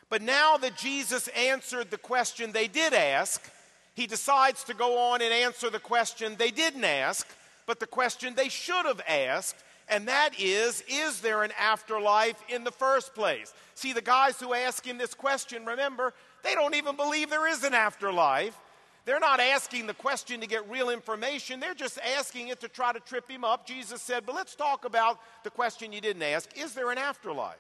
But 0.09 0.21
now 0.21 0.57
that 0.57 0.75
Jesus 0.75 1.29
answered 1.29 1.89
the 1.89 1.97
question 1.97 2.51
they 2.51 2.67
did 2.67 2.93
ask, 2.93 3.49
he 3.95 4.07
decides 4.07 4.65
to 4.65 4.73
go 4.73 4.97
on 4.97 5.21
and 5.21 5.31
answer 5.31 5.69
the 5.69 5.79
question 5.79 6.35
they 6.37 6.51
didn't 6.51 6.83
ask, 6.83 7.25
but 7.65 7.79
the 7.79 7.87
question 7.87 8.35
they 8.35 8.49
should 8.49 8.85
have 8.85 8.99
asked 9.07 9.55
and 9.89 10.09
that 10.09 10.31
is 10.37 10.83
Is 10.89 11.21
there 11.21 11.43
an 11.43 11.53
afterlife 11.57 12.43
in 12.49 12.65
the 12.65 12.71
first 12.71 13.15
place? 13.15 13.53
See, 13.73 13.93
the 13.93 14.01
guys 14.01 14.37
who 14.39 14.53
ask 14.53 14.85
him 14.85 14.97
this 14.97 15.13
question, 15.13 15.65
remember, 15.65 16.13
they 16.43 16.55
don't 16.55 16.75
even 16.75 16.97
believe 16.97 17.29
there 17.29 17.47
is 17.47 17.63
an 17.63 17.73
afterlife. 17.73 18.57
They're 19.07 19.21
not 19.21 19.39
asking 19.39 19.87
the 19.87 19.93
question 19.93 20.41
to 20.41 20.47
get 20.47 20.69
real 20.69 20.89
information, 20.89 21.61
they're 21.61 21.73
just 21.73 21.97
asking 22.17 22.49
it 22.49 22.59
to 22.59 22.67
try 22.67 22.91
to 22.91 22.99
trip 22.99 23.31
him 23.31 23.45
up. 23.45 23.65
Jesus 23.65 24.01
said, 24.01 24.25
But 24.25 24.35
let's 24.35 24.53
talk 24.53 24.83
about 24.83 25.17
the 25.45 25.49
question 25.49 25.93
you 25.93 26.01
didn't 26.01 26.23
ask 26.23 26.49
Is 26.57 26.73
there 26.73 26.91
an 26.91 26.97
afterlife? 26.97 27.55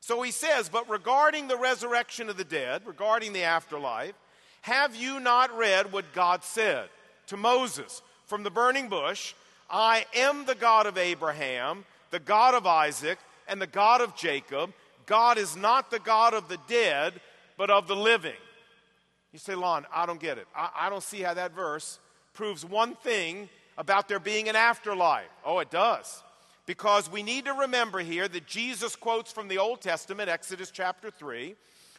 So 0.00 0.22
he 0.22 0.30
says, 0.30 0.70
But 0.70 0.88
regarding 0.88 1.46
the 1.46 1.58
resurrection 1.58 2.30
of 2.30 2.38
the 2.38 2.44
dead, 2.44 2.86
regarding 2.86 3.34
the 3.34 3.42
afterlife, 3.42 4.14
have 4.62 4.96
you 4.96 5.20
not 5.20 5.54
read 5.58 5.92
what 5.92 6.14
God 6.14 6.42
said 6.42 6.88
to 7.26 7.36
Moses 7.36 8.00
from 8.24 8.42
the 8.42 8.50
burning 8.50 8.88
bush? 8.88 9.34
I 9.68 10.06
am 10.16 10.46
the 10.46 10.54
God 10.54 10.86
of 10.86 10.96
Abraham, 10.96 11.84
the 12.10 12.18
God 12.18 12.54
of 12.54 12.66
Isaac, 12.66 13.18
and 13.46 13.60
the 13.60 13.66
God 13.66 14.00
of 14.00 14.16
Jacob. 14.16 14.72
God 15.04 15.36
is 15.36 15.54
not 15.54 15.90
the 15.90 15.98
God 15.98 16.32
of 16.32 16.48
the 16.48 16.58
dead, 16.66 17.20
but 17.58 17.68
of 17.68 17.88
the 17.88 17.96
living. 17.96 18.32
You 19.32 19.38
say, 19.38 19.54
Lon, 19.54 19.86
I 19.92 20.06
don't 20.06 20.20
get 20.20 20.38
it. 20.38 20.46
I, 20.56 20.70
I 20.74 20.90
don't 20.90 21.02
see 21.02 21.20
how 21.20 21.34
that 21.34 21.54
verse 21.54 21.98
proves 22.32 22.64
one 22.64 22.94
thing 22.94 23.48
about 23.76 24.08
there 24.08 24.20
being 24.20 24.48
an 24.48 24.56
afterlife. 24.56 25.28
Oh, 25.44 25.58
it 25.58 25.70
does. 25.70 26.22
Because 26.66 27.10
we 27.10 27.22
need 27.22 27.46
to 27.46 27.52
remember 27.52 28.00
here 28.00 28.28
that 28.28 28.46
Jesus 28.46 28.96
quotes 28.96 29.32
from 29.32 29.48
the 29.48 29.58
Old 29.58 29.80
Testament, 29.80 30.28
Exodus 30.28 30.70
chapter 30.70 31.10
3, 31.10 31.54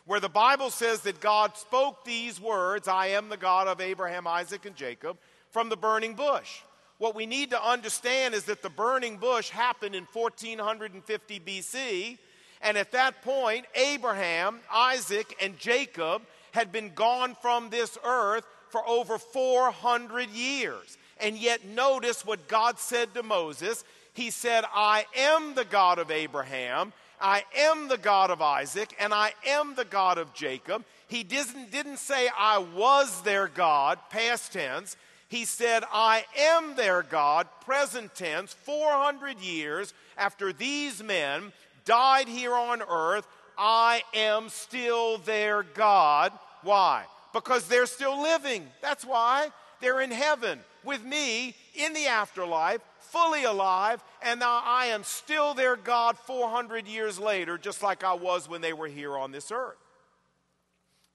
where 0.06 0.20
the 0.20 0.30
Bible 0.30 0.70
says 0.70 1.02
that 1.02 1.20
God 1.20 1.56
spoke 1.56 2.04
these 2.04 2.40
words 2.40 2.88
I 2.88 3.08
am 3.08 3.30
the 3.30 3.38
God 3.38 3.68
of 3.68 3.82
Abraham, 3.82 4.28
Isaac, 4.28 4.66
and 4.66 4.76
Jacob 4.76 5.18
from 5.52 5.70
the 5.70 5.78
burning 5.78 6.14
bush. 6.14 6.62
What 6.98 7.16
we 7.16 7.26
need 7.26 7.52
to 7.52 7.64
understand 7.64 8.34
is 8.34 8.44
that 8.46 8.62
the 8.62 8.70
burning 8.70 9.18
bush 9.18 9.50
happened 9.50 9.96
in 9.96 10.06
1450 10.12 11.40
BC, 11.40 12.18
and 12.62 12.78
at 12.78 12.92
that 12.92 13.22
point, 13.22 13.66
Abraham, 13.74 14.60
Isaac, 14.72 15.36
and 15.42 15.58
Jacob 15.58 16.24
had 16.52 16.72
been 16.72 16.92
gone 16.94 17.36
from 17.42 17.70
this 17.70 17.98
earth 18.04 18.46
for 18.70 18.88
over 18.88 19.18
400 19.18 20.30
years. 20.30 20.98
And 21.20 21.38
yet, 21.38 21.66
notice 21.66 22.26
what 22.26 22.48
God 22.48 22.80
said 22.80 23.14
to 23.14 23.24
Moses. 23.24 23.84
He 24.14 24.32
said, 24.32 24.64
I 24.74 25.06
am 25.16 25.56
the 25.56 25.66
God 25.66 26.00
of 26.00 26.12
Abraham, 26.12 26.94
I 27.22 27.44
am 27.58 27.90
the 27.90 27.98
God 27.98 28.32
of 28.32 28.42
Isaac, 28.42 28.96
and 29.00 29.14
I 29.14 29.34
am 29.46 29.76
the 29.76 29.86
God 29.86 30.18
of 30.18 30.34
Jacob. 30.34 30.86
He 31.08 31.24
didn't, 31.24 31.72
didn't 31.72 31.98
say, 31.98 32.30
I 32.38 32.60
was 32.60 33.22
their 33.24 33.48
God, 33.48 34.00
past 34.10 34.54
tense. 34.54 34.96
He 35.28 35.46
said, 35.46 35.84
I 35.92 36.26
am 36.38 36.76
their 36.76 37.04
God, 37.04 37.48
present 37.66 38.16
tense, 38.16 38.54
400 38.54 39.40
years 39.40 39.94
after 40.18 40.54
these 40.54 41.04
men 41.04 41.52
died 41.86 42.28
here 42.28 42.54
on 42.54 42.82
earth. 42.82 43.28
I 43.60 44.04
am 44.14 44.48
still 44.48 45.18
their 45.18 45.64
God. 45.64 46.32
Why? 46.64 47.04
Because 47.34 47.68
they're 47.68 47.86
still 47.86 48.22
living. 48.22 48.66
That's 48.82 49.06
why. 49.06 49.50
They're 49.82 50.02
in 50.02 50.12
heaven 50.12 50.60
with 50.84 51.04
me 51.04 51.56
in 51.76 51.94
the 51.94 52.08
afterlife, 52.08 52.82
fully 53.00 53.44
alive, 53.44 54.04
and 54.22 54.40
now 54.40 54.62
I 54.64 54.88
am 54.88 55.04
still 55.04 55.54
their 55.54 55.76
God 55.76 56.18
400 56.18 56.88
years 56.88 57.20
later, 57.20 57.58
just 57.58 57.84
like 57.84 58.04
I 58.04 58.14
was 58.14 58.48
when 58.50 58.62
they 58.62 58.74
were 58.74 58.88
here 58.88 59.18
on 59.18 59.32
this 59.32 59.52
earth. 59.52 59.78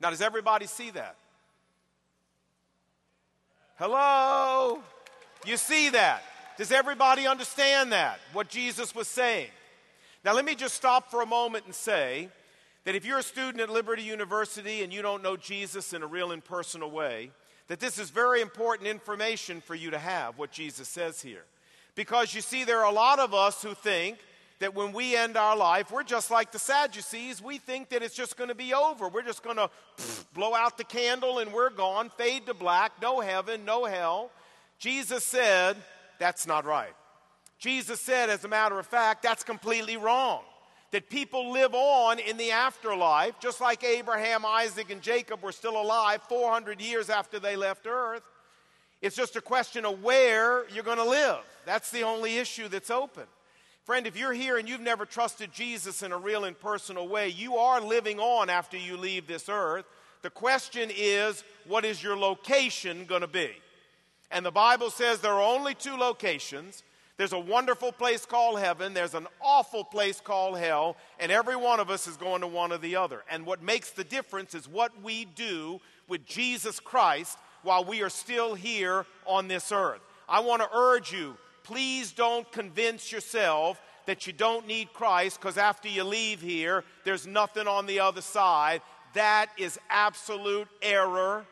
Now, 0.01 0.11
does 0.11 0.21
everybody 0.21 0.67
see 0.67 0.91
that? 0.91 1.17
Hello? 3.77 4.83
You 5.47 5.57
see 5.57 5.91
that? 5.91 6.23
Does 6.57 6.73
everybody 6.73 7.27
understand 7.27 7.93
that? 7.93 8.21
What 8.33 8.49
Jesus 8.49 8.95
was 8.95 9.09
saying? 9.09 9.49
Now, 10.25 10.33
let 10.33 10.47
me 10.47 10.55
just 10.55 10.75
stop 10.75 11.11
for 11.11 11.21
a 11.21 11.27
moment 11.27 11.67
and 11.67 11.75
say 11.75 12.31
that 12.85 12.95
if 12.95 13.05
you're 13.05 13.19
a 13.19 13.23
student 13.23 13.61
at 13.61 13.69
Liberty 13.69 14.03
University 14.03 14.83
and 14.83 14.91
you 14.93 15.03
don't 15.03 15.23
know 15.23 15.37
Jesus 15.37 15.93
in 15.93 16.03
a 16.03 16.07
real 16.07 16.33
and 16.33 16.43
personal 16.43 16.91
way, 16.91 17.31
that 17.69 17.79
this 17.79 17.99
is 17.99 18.09
very 18.09 18.41
important 18.41 18.89
information 18.89 19.61
for 19.61 19.75
you 19.75 19.91
to 19.91 19.99
have, 19.99 20.39
what 20.39 20.51
Jesus 20.51 20.89
says 20.89 21.21
here. 21.21 21.45
Because 21.95 22.35
you 22.35 22.41
see, 22.41 22.65
there 22.65 22.81
are 22.81 22.91
a 22.91 22.95
lot 22.95 23.19
of 23.19 23.35
us 23.35 23.63
who 23.63 23.75
think 23.75 24.19
that 24.61 24.75
when 24.75 24.95
we 24.95 25.15
end 25.15 25.37
our 25.37 25.57
life, 25.57 25.91
we're 25.91 26.03
just 26.03 26.31
like 26.31 26.53
the 26.53 26.59
Sadducees. 26.59 27.43
We 27.43 27.59
think 27.59 27.91
that 27.91 28.03
it's 28.03 28.15
just 28.15 28.39
going 28.39 28.49
to 28.49 28.55
be 28.55 28.73
over. 28.73 29.09
We're 29.09 29.23
just 29.23 29.43
going 29.43 29.57
to 29.57 29.69
blow 30.33 30.55
out 30.55 30.79
the 30.79 30.85
candle 30.85 31.39
and 31.39 31.53
we're 31.53 31.71
gone, 31.71 32.11
fade 32.17 32.47
to 32.47 32.55
black, 32.55 32.93
no 33.03 33.21
heaven, 33.21 33.67
no 33.67 33.85
hell. 33.85 34.31
Jesus 34.79 35.23
said, 35.23 35.77
that's 36.19 36.47
not 36.47 36.65
right. 36.65 36.95
Jesus 37.59 38.01
said, 38.01 38.31
as 38.31 38.45
a 38.45 38.49
matter 38.49 38.79
of 38.79 38.87
fact, 38.87 39.23
that's 39.23 39.43
completely 39.43 39.97
wrong. 39.97 40.43
That 40.91 41.11
people 41.11 41.51
live 41.51 41.75
on 41.75 42.19
in 42.19 42.37
the 42.37 42.53
afterlife, 42.53 43.41
just 43.41 43.61
like 43.61 43.83
Abraham, 43.83 44.45
Isaac, 44.45 44.91
and 44.91 45.03
Jacob 45.03 45.43
were 45.43 45.53
still 45.53 45.81
alive 45.81 46.23
400 46.29 46.81
years 46.81 47.11
after 47.11 47.41
they 47.41 47.57
left 47.57 47.87
earth. 47.87 48.23
It's 49.03 49.17
just 49.17 49.37
a 49.37 49.41
question 49.41 49.85
of 49.85 50.03
where 50.03 50.69
you're 50.71 50.85
going 50.85 50.99
to 50.99 51.09
live. 51.09 51.39
That's 51.67 51.91
the 51.91 52.03
only 52.03 52.39
issue 52.39 52.69
that's 52.69 52.91
open. 52.91 53.25
Friend, 53.85 54.07
if 54.07 54.17
you're 54.17 54.33
here 54.33 54.57
and 54.57 54.67
you've 54.67 54.81
never 54.81 55.05
trusted 55.05 55.53
Jesus 55.53 56.03
in 56.03 56.11
a 56.11 56.17
real 56.17 56.45
and 56.45 56.59
personal 56.59 57.07
way, 57.07 57.29
you 57.29 57.57
are 57.57 57.83
living 57.83 58.19
on 58.19 58.49
after 58.49 58.79
you 58.79 58.97
leave 58.97 59.27
this 59.27 59.49
earth. 59.51 59.85
The 60.23 60.31
question 60.31 60.91
is, 60.95 61.45
what 61.67 61.85
is 61.85 62.03
your 62.03 62.17
location 62.17 63.05
going 63.05 63.21
to 63.21 63.27
be? 63.27 63.51
And 64.31 64.45
the 64.45 64.51
Bible 64.51 64.89
says 64.89 65.21
there 65.21 65.35
are 65.35 65.55
only 65.55 65.75
two 65.75 65.97
locations. 65.97 66.83
There's 67.17 67.33
a 67.33 67.39
wonderful 67.39 67.93
place 67.93 68.27
called 68.27 68.59
heaven, 68.59 68.93
there's 68.93 69.15
an 69.15 69.29
awful 69.41 69.85
place 69.85 70.21
called 70.21 70.59
hell, 70.59 70.97
and 71.21 71.31
every 71.31 71.55
one 71.55 71.79
of 71.79 71.89
us 71.89 72.09
is 72.09 72.17
going 72.17 72.41
to 72.41 72.49
one 72.49 72.73
or 72.73 72.79
the 72.79 72.97
other. 72.97 73.23
And 73.31 73.47
what 73.47 73.63
makes 73.63 73.91
the 73.91 74.03
difference 74.03 74.55
is 74.55 74.69
what 74.69 74.91
we 75.03 75.25
do 75.25 75.81
with 76.09 76.27
Jesus 76.27 76.81
Christ 76.81 77.39
while 77.63 77.85
we 77.85 78.03
are 78.03 78.11
still 78.11 78.55
here 78.55 79.07
on 79.27 79.47
this 79.47 79.71
earth. 79.71 80.01
I 80.29 80.41
want 80.41 80.63
to 80.63 80.69
urge 80.77 81.13
you 81.13 81.37
please 81.65 82.13
don't 82.13 82.51
convince 82.53 83.11
yourself 83.11 83.81
that 84.07 84.27
you 84.27 84.33
don't 84.33 84.67
need 84.67 84.93
Christ 84.93 85.41
because 85.41 85.59
after 85.59 85.89
you 85.89 86.05
leave 86.05 86.41
here, 86.41 86.85
there's 87.05 87.27
nothing 87.27 87.67
on 87.67 87.87
the 87.87 88.01
other 88.01 88.21
side. 88.21 88.83
That 89.15 89.49
is 89.59 89.79
absolute 89.91 90.69
error. 90.83 91.47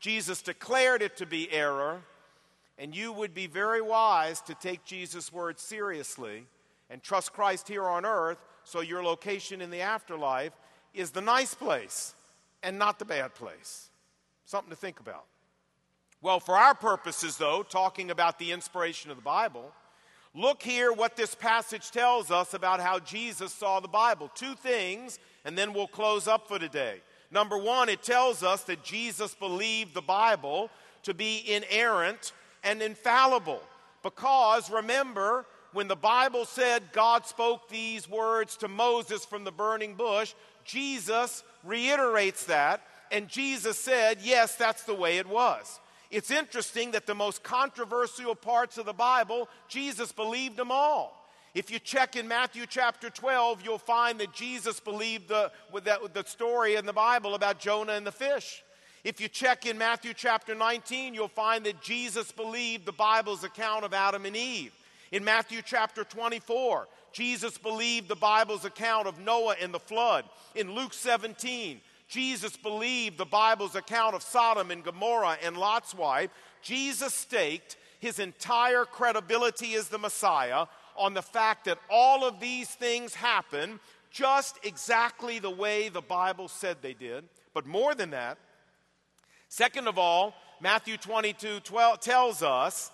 Jesus 0.00 0.42
declared 0.42 1.00
it 1.00 1.16
to 1.18 1.26
be 1.26 1.50
error, 1.50 2.02
and 2.82 2.96
you 2.96 3.12
would 3.12 3.32
be 3.32 3.46
very 3.46 3.80
wise 3.80 4.40
to 4.40 4.56
take 4.56 4.84
Jesus' 4.84 5.32
word 5.32 5.60
seriously 5.60 6.46
and 6.90 7.00
trust 7.00 7.32
Christ 7.32 7.68
here 7.68 7.84
on 7.84 8.04
earth 8.04 8.38
so 8.64 8.80
your 8.80 9.04
location 9.04 9.60
in 9.60 9.70
the 9.70 9.82
afterlife 9.82 10.52
is 10.92 11.12
the 11.12 11.20
nice 11.20 11.54
place 11.54 12.16
and 12.60 12.80
not 12.80 12.98
the 12.98 13.04
bad 13.04 13.36
place. 13.36 13.88
Something 14.46 14.70
to 14.70 14.76
think 14.76 14.98
about. 14.98 15.26
Well, 16.22 16.40
for 16.40 16.56
our 16.56 16.74
purposes, 16.74 17.36
though, 17.36 17.62
talking 17.62 18.10
about 18.10 18.40
the 18.40 18.50
inspiration 18.50 19.12
of 19.12 19.16
the 19.16 19.22
Bible, 19.22 19.72
look 20.34 20.60
here 20.60 20.92
what 20.92 21.14
this 21.14 21.36
passage 21.36 21.92
tells 21.92 22.32
us 22.32 22.52
about 22.52 22.80
how 22.80 22.98
Jesus 22.98 23.54
saw 23.54 23.78
the 23.78 23.86
Bible. 23.86 24.28
Two 24.34 24.56
things, 24.56 25.20
and 25.44 25.56
then 25.56 25.72
we'll 25.72 25.86
close 25.86 26.26
up 26.26 26.48
for 26.48 26.58
today. 26.58 27.00
Number 27.30 27.56
one, 27.56 27.88
it 27.88 28.02
tells 28.02 28.42
us 28.42 28.64
that 28.64 28.82
Jesus 28.82 29.36
believed 29.36 29.94
the 29.94 30.02
Bible 30.02 30.68
to 31.04 31.14
be 31.14 31.44
inerrant 31.48 32.32
and 32.62 32.82
infallible. 32.82 33.62
Because 34.02 34.70
remember, 34.70 35.46
when 35.72 35.88
the 35.88 35.96
Bible 35.96 36.44
said 36.44 36.92
God 36.92 37.26
spoke 37.26 37.68
these 37.68 38.08
words 38.08 38.56
to 38.58 38.68
Moses 38.68 39.24
from 39.24 39.44
the 39.44 39.52
burning 39.52 39.94
bush, 39.94 40.34
Jesus 40.64 41.42
reiterates 41.64 42.44
that, 42.46 42.82
and 43.10 43.28
Jesus 43.28 43.78
said, 43.78 44.18
Yes, 44.22 44.56
that's 44.56 44.84
the 44.84 44.94
way 44.94 45.18
it 45.18 45.26
was. 45.26 45.80
It's 46.10 46.30
interesting 46.30 46.90
that 46.90 47.06
the 47.06 47.14
most 47.14 47.42
controversial 47.42 48.34
parts 48.34 48.76
of 48.76 48.84
the 48.84 48.92
Bible, 48.92 49.48
Jesus 49.68 50.12
believed 50.12 50.56
them 50.56 50.70
all. 50.70 51.18
If 51.54 51.70
you 51.70 51.78
check 51.78 52.16
in 52.16 52.28
Matthew 52.28 52.64
chapter 52.66 53.10
12, 53.10 53.62
you'll 53.64 53.78
find 53.78 54.18
that 54.20 54.32
Jesus 54.32 54.80
believed 54.80 55.28
the, 55.28 55.50
with 55.70 55.84
that, 55.84 56.14
the 56.14 56.24
story 56.24 56.76
in 56.76 56.86
the 56.86 56.92
Bible 56.92 57.34
about 57.34 57.58
Jonah 57.58 57.92
and 57.92 58.06
the 58.06 58.12
fish. 58.12 58.62
If 59.04 59.20
you 59.20 59.26
check 59.26 59.66
in 59.66 59.78
Matthew 59.78 60.14
chapter 60.14 60.54
19, 60.54 61.12
you'll 61.12 61.26
find 61.26 61.66
that 61.66 61.82
Jesus 61.82 62.30
believed 62.30 62.86
the 62.86 62.92
Bible's 62.92 63.42
account 63.42 63.84
of 63.84 63.92
Adam 63.92 64.26
and 64.26 64.36
Eve. 64.36 64.72
In 65.10 65.24
Matthew 65.24 65.60
chapter 65.64 66.04
24, 66.04 66.86
Jesus 67.12 67.58
believed 67.58 68.06
the 68.06 68.14
Bible's 68.14 68.64
account 68.64 69.08
of 69.08 69.18
Noah 69.18 69.56
and 69.60 69.74
the 69.74 69.80
flood. 69.80 70.24
In 70.54 70.72
Luke 70.72 70.94
17, 70.94 71.80
Jesus 72.06 72.56
believed 72.56 73.18
the 73.18 73.24
Bible's 73.24 73.74
account 73.74 74.14
of 74.14 74.22
Sodom 74.22 74.70
and 74.70 74.84
Gomorrah 74.84 75.36
and 75.42 75.56
Lot's 75.56 75.94
wife. 75.94 76.30
Jesus 76.62 77.12
staked 77.12 77.76
his 77.98 78.20
entire 78.20 78.84
credibility 78.84 79.74
as 79.74 79.88
the 79.88 79.98
Messiah 79.98 80.66
on 80.96 81.12
the 81.14 81.22
fact 81.22 81.64
that 81.64 81.78
all 81.90 82.24
of 82.24 82.38
these 82.38 82.68
things 82.68 83.14
happen 83.14 83.80
just 84.12 84.60
exactly 84.62 85.40
the 85.40 85.50
way 85.50 85.88
the 85.88 86.00
Bible 86.00 86.46
said 86.46 86.76
they 86.80 86.94
did. 86.94 87.24
But 87.52 87.66
more 87.66 87.94
than 87.94 88.10
that, 88.10 88.38
second 89.52 89.88
of 89.88 89.98
all, 89.98 90.34
Matthew 90.60 90.96
22 90.96 91.60
12 91.60 92.00
tells 92.00 92.42
us 92.42 92.90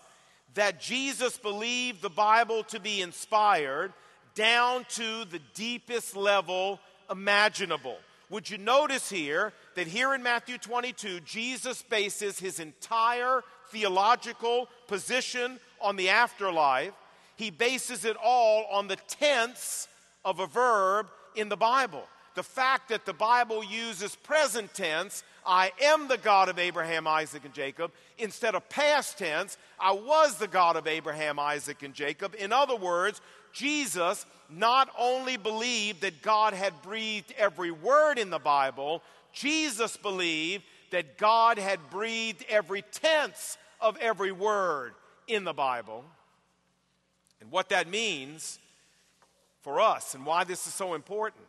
that 0.54 0.80
Jesus 0.80 1.36
believed 1.36 2.02
the 2.02 2.10
Bible 2.10 2.64
to 2.64 2.80
be 2.80 3.02
inspired 3.02 3.92
down 4.34 4.84
to 4.90 5.24
the 5.26 5.40
deepest 5.54 6.16
level 6.16 6.80
imaginable. 7.10 7.96
Would 8.30 8.50
you 8.50 8.58
notice 8.58 9.08
here 9.08 9.52
that 9.74 9.86
here 9.86 10.14
in 10.14 10.22
Matthew 10.22 10.58
22, 10.58 11.20
Jesus 11.20 11.82
bases 11.82 12.38
his 12.38 12.60
entire 12.60 13.42
theological 13.70 14.68
position 14.86 15.58
on 15.80 15.96
the 15.96 16.08
afterlife 16.08 16.92
he 17.38 17.50
bases 17.50 18.04
it 18.04 18.16
all 18.22 18.66
on 18.70 18.88
the 18.88 18.96
tense 19.06 19.86
of 20.24 20.40
a 20.40 20.46
verb 20.48 21.06
in 21.36 21.48
the 21.48 21.56
Bible. 21.56 22.02
The 22.38 22.44
fact 22.44 22.90
that 22.90 23.04
the 23.04 23.12
Bible 23.12 23.64
uses 23.64 24.14
present 24.14 24.72
tense, 24.72 25.24
I 25.44 25.72
am 25.82 26.06
the 26.06 26.16
God 26.16 26.48
of 26.48 26.56
Abraham, 26.56 27.04
Isaac, 27.08 27.44
and 27.44 27.52
Jacob, 27.52 27.90
instead 28.16 28.54
of 28.54 28.68
past 28.68 29.18
tense, 29.18 29.58
I 29.76 29.90
was 29.90 30.36
the 30.36 30.46
God 30.46 30.76
of 30.76 30.86
Abraham, 30.86 31.40
Isaac, 31.40 31.82
and 31.82 31.92
Jacob. 31.92 32.36
In 32.38 32.52
other 32.52 32.76
words, 32.76 33.20
Jesus 33.52 34.24
not 34.48 34.88
only 34.96 35.36
believed 35.36 36.02
that 36.02 36.22
God 36.22 36.54
had 36.54 36.80
breathed 36.80 37.34
every 37.36 37.72
word 37.72 38.20
in 38.20 38.30
the 38.30 38.38
Bible, 38.38 39.02
Jesus 39.32 39.96
believed 39.96 40.62
that 40.92 41.18
God 41.18 41.58
had 41.58 41.90
breathed 41.90 42.44
every 42.48 42.82
tense 42.82 43.58
of 43.80 43.96
every 43.96 44.30
word 44.30 44.94
in 45.26 45.42
the 45.42 45.52
Bible. 45.52 46.04
And 47.40 47.50
what 47.50 47.70
that 47.70 47.88
means 47.88 48.60
for 49.62 49.80
us 49.80 50.14
and 50.14 50.24
why 50.24 50.44
this 50.44 50.68
is 50.68 50.72
so 50.72 50.94
important 50.94 51.42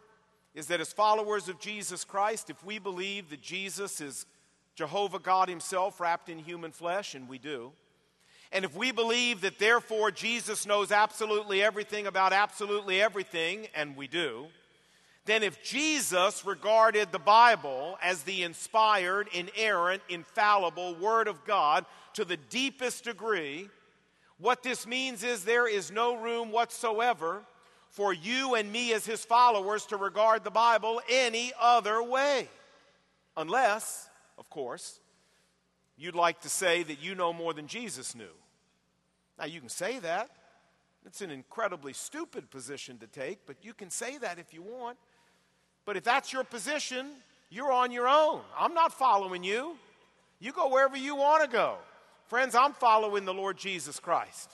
is 0.56 0.68
that 0.68 0.82
as 0.82 0.94
followers 0.94 1.48
of 1.48 1.60
Jesus 1.60 2.04
Christ, 2.04 2.50
if 2.50 2.64
we 2.66 2.80
believe 2.80 3.30
that 3.30 3.42
Jesus 3.42 4.02
is 4.02 4.26
Jehovah 4.76 5.20
God 5.20 5.50
Himself 5.50 6.00
wrapped 6.00 6.30
in 6.30 6.40
human 6.40 6.72
flesh, 6.72 7.16
and 7.16 7.28
we 7.28 7.38
do, 7.38 7.72
and 8.52 8.66
if 8.66 8.76
we 8.76 8.92
believe 8.92 9.42
that 9.42 9.60
therefore 9.60 10.10
Jesus 10.10 10.66
knows 10.66 10.92
absolutely 10.92 11.62
everything 11.62 12.08
about 12.08 12.34
absolutely 12.34 13.02
everything, 13.02 13.68
and 13.76 13.96
we 13.96 14.08
do, 14.08 14.48
then 15.26 15.44
if 15.44 15.64
Jesus 15.64 16.44
regarded 16.44 17.12
the 17.12 17.20
Bible 17.20 18.00
as 18.02 18.24
the 18.24 18.42
inspired, 18.42 19.28
inerrant, 19.32 20.02
infallible 20.10 20.96
Word 20.96 21.28
of 21.28 21.46
God 21.46 21.86
to 22.14 22.26
the 22.26 22.38
deepest 22.38 23.04
degree, 23.04 23.70
what 24.40 24.64
this 24.64 24.88
means 24.88 25.24
is 25.24 25.44
there 25.44 25.68
is 25.68 25.92
no 25.92 26.16
room 26.16 26.52
whatsoever 26.52 27.44
for 27.90 28.14
you 28.14 28.56
and 28.56 28.72
me 28.72 28.94
as 28.94 29.06
his 29.06 29.26
followers 29.26 29.86
to 29.88 29.98
regard 29.98 30.44
the 30.44 30.52
Bible 30.52 31.02
any 31.10 31.52
other 31.60 32.02
way. 32.02 32.48
Unless, 33.36 34.10
of 34.38 34.50
course, 34.50 35.00
you'd 35.98 36.16
like 36.16 36.42
to 36.42 36.50
say 36.50 36.84
that 36.84 37.02
you 37.02 37.16
know 37.16 37.34
more 37.34 37.54
than 37.54 37.68
Jesus 37.68 38.16
knew. 38.16 38.36
Now, 39.38 39.46
you 39.46 39.60
can 39.60 39.70
say 39.70 40.00
that. 40.00 40.30
It's 41.06 41.22
an 41.22 41.32
incredibly 41.32 41.94
stupid 41.94 42.52
position 42.52 42.98
to 43.00 43.08
take, 43.08 43.46
but 43.46 43.56
you 43.62 43.74
can 43.74 43.90
say 43.90 44.18
that 44.18 44.38
if 44.38 44.54
you 44.54 44.62
want. 44.62 44.98
But 45.86 45.98
if 45.98 46.04
that's 46.04 46.32
your 46.32 46.44
position, 46.44 47.08
you're 47.50 47.72
on 47.72 47.92
your 47.92 48.08
own. 48.08 48.42
I'm 48.58 48.74
not 48.74 48.94
following 48.94 49.44
you. 49.44 49.78
You 50.40 50.52
go 50.52 50.70
wherever 50.70 50.98
you 50.98 51.16
want 51.16 51.44
to 51.44 51.50
go. 51.50 51.78
Friends, 52.28 52.54
I'm 52.54 52.74
following 52.74 53.26
the 53.26 53.34
Lord 53.34 53.58
Jesus 53.58 54.00
Christ. 54.00 54.52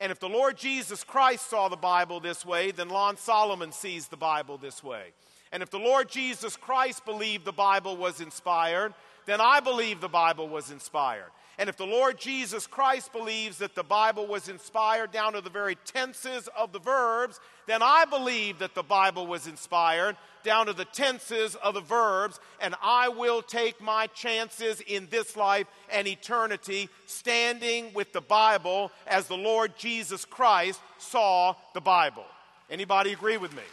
And 0.00 0.10
if 0.10 0.18
the 0.18 0.28
Lord 0.28 0.56
Jesus 0.56 1.04
Christ 1.04 1.50
saw 1.50 1.68
the 1.68 1.76
Bible 1.76 2.20
this 2.20 2.44
way, 2.44 2.70
then 2.70 2.88
Lon 2.88 3.18
Solomon 3.18 3.70
sees 3.70 4.08
the 4.08 4.16
Bible 4.16 4.56
this 4.56 4.82
way. 4.82 5.12
And 5.52 5.62
if 5.62 5.70
the 5.70 5.78
Lord 5.78 6.08
Jesus 6.08 6.56
Christ 6.56 7.04
believed 7.04 7.44
the 7.44 7.52
Bible 7.52 7.96
was 7.96 8.20
inspired, 8.20 8.94
then 9.26 9.40
I 9.40 9.60
believe 9.60 10.00
the 10.00 10.08
Bible 10.08 10.48
was 10.48 10.70
inspired. 10.70 11.30
And 11.60 11.68
if 11.68 11.76
the 11.76 11.84
Lord 11.84 12.18
Jesus 12.18 12.66
Christ 12.66 13.12
believes 13.12 13.58
that 13.58 13.74
the 13.74 13.82
Bible 13.82 14.26
was 14.26 14.48
inspired 14.48 15.12
down 15.12 15.34
to 15.34 15.42
the 15.42 15.50
very 15.50 15.74
tenses 15.84 16.48
of 16.56 16.72
the 16.72 16.78
verbs, 16.78 17.38
then 17.66 17.82
I 17.82 18.06
believe 18.06 18.60
that 18.60 18.74
the 18.74 18.82
Bible 18.82 19.26
was 19.26 19.46
inspired 19.46 20.16
down 20.42 20.66
to 20.66 20.72
the 20.72 20.86
tenses 20.86 21.56
of 21.56 21.74
the 21.74 21.82
verbs, 21.82 22.40
and 22.62 22.74
I 22.82 23.10
will 23.10 23.42
take 23.42 23.78
my 23.78 24.06
chances 24.06 24.80
in 24.80 25.06
this 25.10 25.36
life 25.36 25.66
and 25.92 26.08
eternity 26.08 26.88
standing 27.04 27.92
with 27.92 28.14
the 28.14 28.22
Bible 28.22 28.90
as 29.06 29.26
the 29.26 29.36
Lord 29.36 29.76
Jesus 29.76 30.24
Christ 30.24 30.80
saw 30.96 31.54
the 31.74 31.82
Bible. 31.82 32.24
Anybody 32.70 33.12
agree 33.12 33.36
with 33.36 33.54
me? 33.54 33.64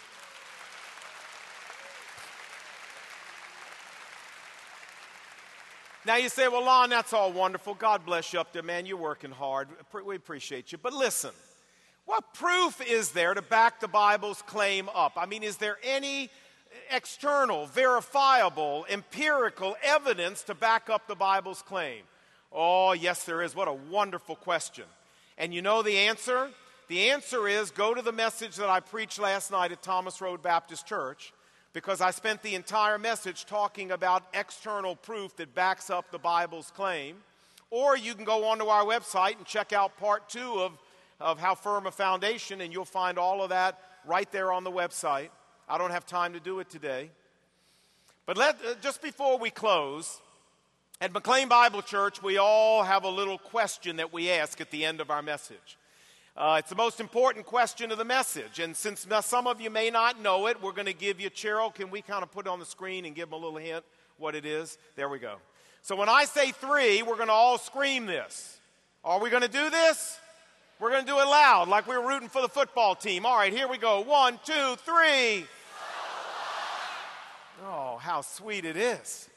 Now 6.08 6.16
you 6.16 6.30
say, 6.30 6.48
well, 6.48 6.64
Lon, 6.64 6.90
that's 6.90 7.12
all 7.12 7.34
wonderful. 7.34 7.74
God 7.74 8.06
bless 8.06 8.32
you 8.32 8.40
up 8.40 8.54
there, 8.54 8.64
man. 8.64 8.86
You're 8.86 8.96
working 8.96 9.30
hard. 9.30 9.68
We 10.06 10.16
appreciate 10.16 10.72
you. 10.72 10.78
But 10.78 10.94
listen, 10.94 11.32
what 12.06 12.34
proof 12.34 12.80
is 12.80 13.12
there 13.12 13.34
to 13.34 13.42
back 13.42 13.82
the 13.82 13.90
Bible's 13.90 14.42
claim 14.44 14.88
up? 14.96 15.18
I 15.18 15.26
mean, 15.26 15.44
is 15.44 15.58
there 15.58 15.78
any 15.84 16.30
external, 16.90 17.66
verifiable, 17.66 18.86
empirical 18.90 19.76
evidence 19.84 20.44
to 20.44 20.56
back 20.56 20.90
up 20.90 21.10
the 21.10 21.16
Bible's 21.16 21.62
claim? 21.62 22.04
Oh, 22.54 22.94
yes, 22.94 23.26
there 23.26 23.42
is. 23.42 23.54
What 23.54 23.68
a 23.68 23.74
wonderful 23.74 24.38
question. 24.38 24.86
And 25.38 25.54
you 25.54 25.62
know 25.62 25.84
the 25.84 25.98
answer? 25.98 26.52
The 26.88 27.10
answer 27.10 27.50
is 27.50 27.70
go 27.70 27.94
to 27.94 28.02
the 28.02 28.14
message 28.14 28.56
that 28.56 28.70
I 28.70 28.80
preached 28.80 29.20
last 29.20 29.52
night 29.52 29.74
at 29.74 29.84
Thomas 29.84 30.22
Road 30.22 30.42
Baptist 30.42 30.88
Church 30.88 31.34
because 31.78 32.02
I 32.02 32.10
spent 32.10 32.42
the 32.42 32.56
entire 32.56 32.98
message 32.98 33.46
talking 33.46 33.92
about 33.92 34.24
external 34.34 34.96
proof 34.96 35.36
that 35.36 35.54
backs 35.54 35.92
up 35.92 36.10
the 36.10 36.18
Bible's 36.18 36.72
claim. 36.72 37.18
Or 37.70 37.96
you 37.96 38.16
can 38.16 38.26
go 38.26 38.46
onto 38.46 38.66
our 38.66 38.84
website 38.84 39.38
and 39.38 39.46
check 39.46 39.74
out 39.74 39.96
part 39.98 40.28
two 40.28 40.54
of, 40.60 40.72
of 41.20 41.40
How 41.40 41.54
Firm 41.54 41.86
a 41.86 41.92
Foundation, 41.92 42.62
and 42.62 42.74
you'll 42.74 42.84
find 42.84 43.20
all 43.20 43.44
of 43.44 43.50
that 43.50 43.80
right 44.08 44.32
there 44.32 44.52
on 44.52 44.64
the 44.64 44.72
website. 44.72 45.30
I 45.70 45.78
don't 45.78 45.92
have 45.92 46.08
time 46.08 46.34
to 46.34 46.40
do 46.40 46.60
it 46.62 46.68
today. 46.72 47.12
But 48.26 48.38
let, 48.38 48.56
uh, 48.56 48.74
just 48.82 49.04
before 49.04 49.38
we 49.38 49.52
close, 49.52 50.20
at 51.00 51.14
McLean 51.14 51.48
Bible 51.48 51.84
Church, 51.84 52.24
we 52.24 52.40
all 52.40 52.82
have 52.82 53.04
a 53.04 53.10
little 53.10 53.38
question 53.38 53.98
that 53.98 54.12
we 54.12 54.32
ask 54.32 54.60
at 54.60 54.72
the 54.72 54.84
end 54.84 55.00
of 55.00 55.12
our 55.12 55.22
message. 55.22 55.78
Uh, 56.38 56.58
it's 56.60 56.70
the 56.70 56.76
most 56.76 57.00
important 57.00 57.48
question 57.48 57.92
of 57.92 57.98
the 57.98 58.06
message. 58.06 58.60
And 58.60 58.76
since 58.78 59.08
some 59.22 59.48
of 59.48 59.60
you 59.60 59.72
may 59.72 59.90
not 59.90 60.22
know 60.22 60.46
it, 60.46 60.62
we're 60.62 60.72
going 60.72 60.86
to 60.86 60.94
give 60.94 61.20
you, 61.20 61.32
Cheryl, 61.32 61.74
can 61.74 61.90
we 61.90 62.04
kind 62.04 62.22
of 62.22 62.32
put 62.32 62.46
it 62.46 62.50
on 62.50 62.60
the 62.60 62.66
screen 62.66 63.06
and 63.06 63.16
give 63.16 63.32
them 63.32 63.42
a 63.42 63.44
little 63.44 63.58
hint 63.58 63.84
what 64.20 64.36
it 64.36 64.46
is? 64.46 64.78
There 64.96 65.10
we 65.10 65.18
go. 65.18 65.38
So 65.82 65.96
when 65.96 66.10
I 66.10 66.26
say 66.26 66.52
three, 66.52 67.02
we're 67.02 67.16
going 67.16 67.30
to 67.30 67.34
all 67.34 67.58
scream 67.58 68.06
this. 68.06 68.60
Are 69.04 69.20
we 69.20 69.32
going 69.32 69.42
to 69.42 69.50
do 69.50 69.72
this? 69.72 70.20
We're 70.80 70.92
going 70.92 71.06
to 71.06 71.12
do 71.12 71.18
it 71.18 71.26
loud, 71.26 71.70
like 71.70 71.88
we 71.88 71.98
were 71.98 72.08
rooting 72.08 72.30
for 72.30 72.44
the 72.44 72.50
football 72.50 72.94
team. 72.94 73.26
All 73.26 73.36
right, 73.36 73.52
here 73.52 73.68
we 73.68 73.80
go. 73.80 74.02
One, 74.02 74.40
two, 74.46 74.76
three. 74.86 75.48
Oh, 77.66 77.98
how 77.98 78.22
sweet 78.22 78.64
it 78.64 78.78
is. 78.78 79.28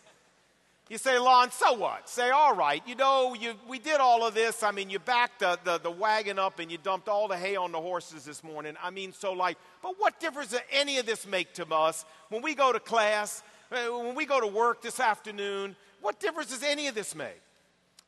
You 0.90 0.98
say, 0.98 1.20
Lon, 1.20 1.52
so 1.52 1.74
what? 1.74 2.08
Say, 2.08 2.30
all 2.30 2.56
right, 2.56 2.82
you 2.84 2.96
know, 2.96 3.32
you, 3.34 3.54
we 3.68 3.78
did 3.78 4.00
all 4.00 4.26
of 4.26 4.34
this. 4.34 4.64
I 4.64 4.72
mean, 4.72 4.90
you 4.90 4.98
backed 4.98 5.38
the, 5.38 5.56
the, 5.62 5.78
the, 5.78 5.90
wagon 5.90 6.36
up 6.36 6.58
and 6.58 6.68
you 6.68 6.78
dumped 6.78 7.08
all 7.08 7.28
the 7.28 7.36
hay 7.36 7.54
on 7.54 7.70
the 7.70 7.80
horses 7.80 8.24
this 8.24 8.42
morning. 8.42 8.74
I 8.82 8.90
mean, 8.90 9.12
so 9.12 9.32
like, 9.32 9.56
but 9.84 9.94
what 9.98 10.18
difference 10.18 10.50
does 10.50 10.62
any 10.72 10.98
of 10.98 11.06
this 11.06 11.28
make 11.28 11.54
to 11.54 11.66
us 11.72 12.04
when 12.28 12.42
we 12.42 12.56
go 12.56 12.72
to 12.72 12.80
class, 12.80 13.44
uh, 13.70 13.76
when 13.76 14.16
we 14.16 14.26
go 14.26 14.40
to 14.40 14.48
work 14.48 14.82
this 14.82 14.98
afternoon? 14.98 15.76
What 16.00 16.18
difference 16.18 16.50
does 16.50 16.64
any 16.64 16.88
of 16.88 16.96
this 16.96 17.14
make? 17.14 17.40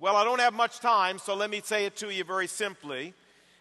Well, 0.00 0.16
I 0.16 0.24
don't 0.24 0.40
have 0.40 0.52
much 0.52 0.80
time, 0.80 1.20
so 1.20 1.36
let 1.36 1.50
me 1.50 1.60
say 1.64 1.86
it 1.86 1.94
to 1.98 2.12
you 2.12 2.24
very 2.24 2.48
simply. 2.48 3.14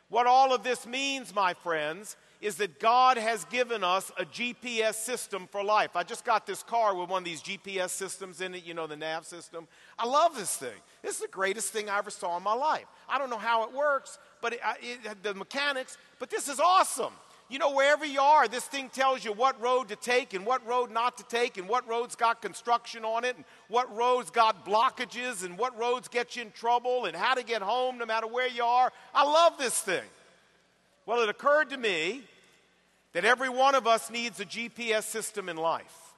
What 0.10 0.25
all 0.25 0.51
of 0.51 0.63
this 0.63 0.88
means, 0.88 1.36
my 1.36 1.53
friends, 1.53 2.17
is 2.41 2.56
that 2.56 2.80
God 2.80 3.17
has 3.17 3.45
given 3.45 3.84
us 3.84 4.12
a 4.17 4.25
GPS 4.25 4.95
system 4.95 5.47
for 5.51 5.63
life. 5.63 5.95
I 5.95 6.01
just 6.01 6.25
got 6.25 6.47
this 6.47 6.63
car 6.63 6.95
with 6.95 7.08
one 7.10 7.19
of 7.19 7.25
these 7.25 7.41
GPS 7.41 7.91
systems 7.91 8.41
in 8.41 8.56
it, 8.56 8.65
you 8.65 8.73
know, 8.73 8.88
the 8.88 8.95
nav 8.95 9.25
system. 9.25 9.67
I 9.97 10.08
love 10.08 10.36
this 10.36 10.58
thing. 10.58 10.69
This 11.04 11.15
is 11.15 11.21
the 11.21 11.27
greatest 11.27 11.71
thing 11.71 11.88
I 11.88 11.99
ever 11.99 12.10
saw 12.10 12.36
in 12.38 12.43
my 12.43 12.56
life. 12.56 12.86
I 13.08 13.19
don't 13.19 13.30
know 13.30 13.38
how 13.38 13.63
it 13.63 13.73
works, 13.73 14.17
but 14.41 14.54
it, 14.54 14.60
it, 14.82 15.23
the 15.23 15.36
mechanics, 15.36 15.99
but 16.17 16.32
this 16.32 16.49
is 16.49 16.60
awesome. 16.60 17.13
You 17.47 17.60
know, 17.60 17.75
wherever 17.75 18.06
you 18.06 18.21
are, 18.21 18.47
this 18.47 18.63
thing 18.63 18.89
tells 18.89 19.23
you 19.23 19.34
what 19.34 19.62
road 19.62 19.89
to 19.89 19.95
take 19.97 20.34
and 20.34 20.45
what 20.45 20.65
road 20.65 20.89
not 20.89 21.17
to 21.17 21.23
take, 21.25 21.58
and 21.58 21.67
what 21.67 21.88
roads 21.88 22.15
got 22.15 22.41
construction 22.41 23.04
on 23.04 23.25
it, 23.25 23.36
and 23.36 23.43
what 23.67 23.93
roads 23.95 24.32
got 24.32 24.65
blockages, 24.65 25.43
and 25.43 25.58
what 25.58 25.77
roads 25.77 26.08
get 26.08 26.38
you 26.38 26.43
in 26.43 26.51
trouble, 26.51 27.06
and 27.06 27.15
how 27.15 27.34
to 27.34 27.43
get 27.43 27.62
home 27.62 27.97
no 27.97 28.06
matter 28.06 28.25
where 28.25 28.47
you 28.47 28.63
are. 28.63 28.91
I 29.13 29.25
love 29.25 29.58
this 29.60 29.77
thing. 29.80 30.06
Well, 31.06 31.21
it 31.23 31.30
occurred 31.30 31.71
to 31.71 31.77
me 31.77 32.21
that 33.13 33.26
every 33.26 33.50
one 33.50 33.76
of 33.76 33.88
us 33.88 34.10
needs 34.10 34.39
a 34.39 34.45
GPS 34.45 35.04
system 35.04 35.50
in 35.50 35.58
life. 35.58 36.13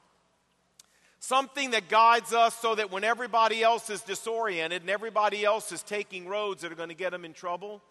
Something 1.20 1.72
that 1.72 1.88
guides 1.88 2.34
us 2.34 2.54
so 2.56 2.76
that 2.76 2.92
when 2.92 3.04
everybody 3.04 3.64
else 3.64 3.90
is 3.90 4.02
disoriented 4.02 4.82
and 4.82 4.90
everybody 4.90 5.46
else 5.46 5.72
is 5.72 5.82
taking 5.82 6.28
roads 6.28 6.62
that 6.62 6.72
are 6.72 6.76
going 6.76 6.90
to 6.90 6.96
get 6.96 7.12
them 7.12 7.24
in 7.24 7.34
trouble, 7.34 7.82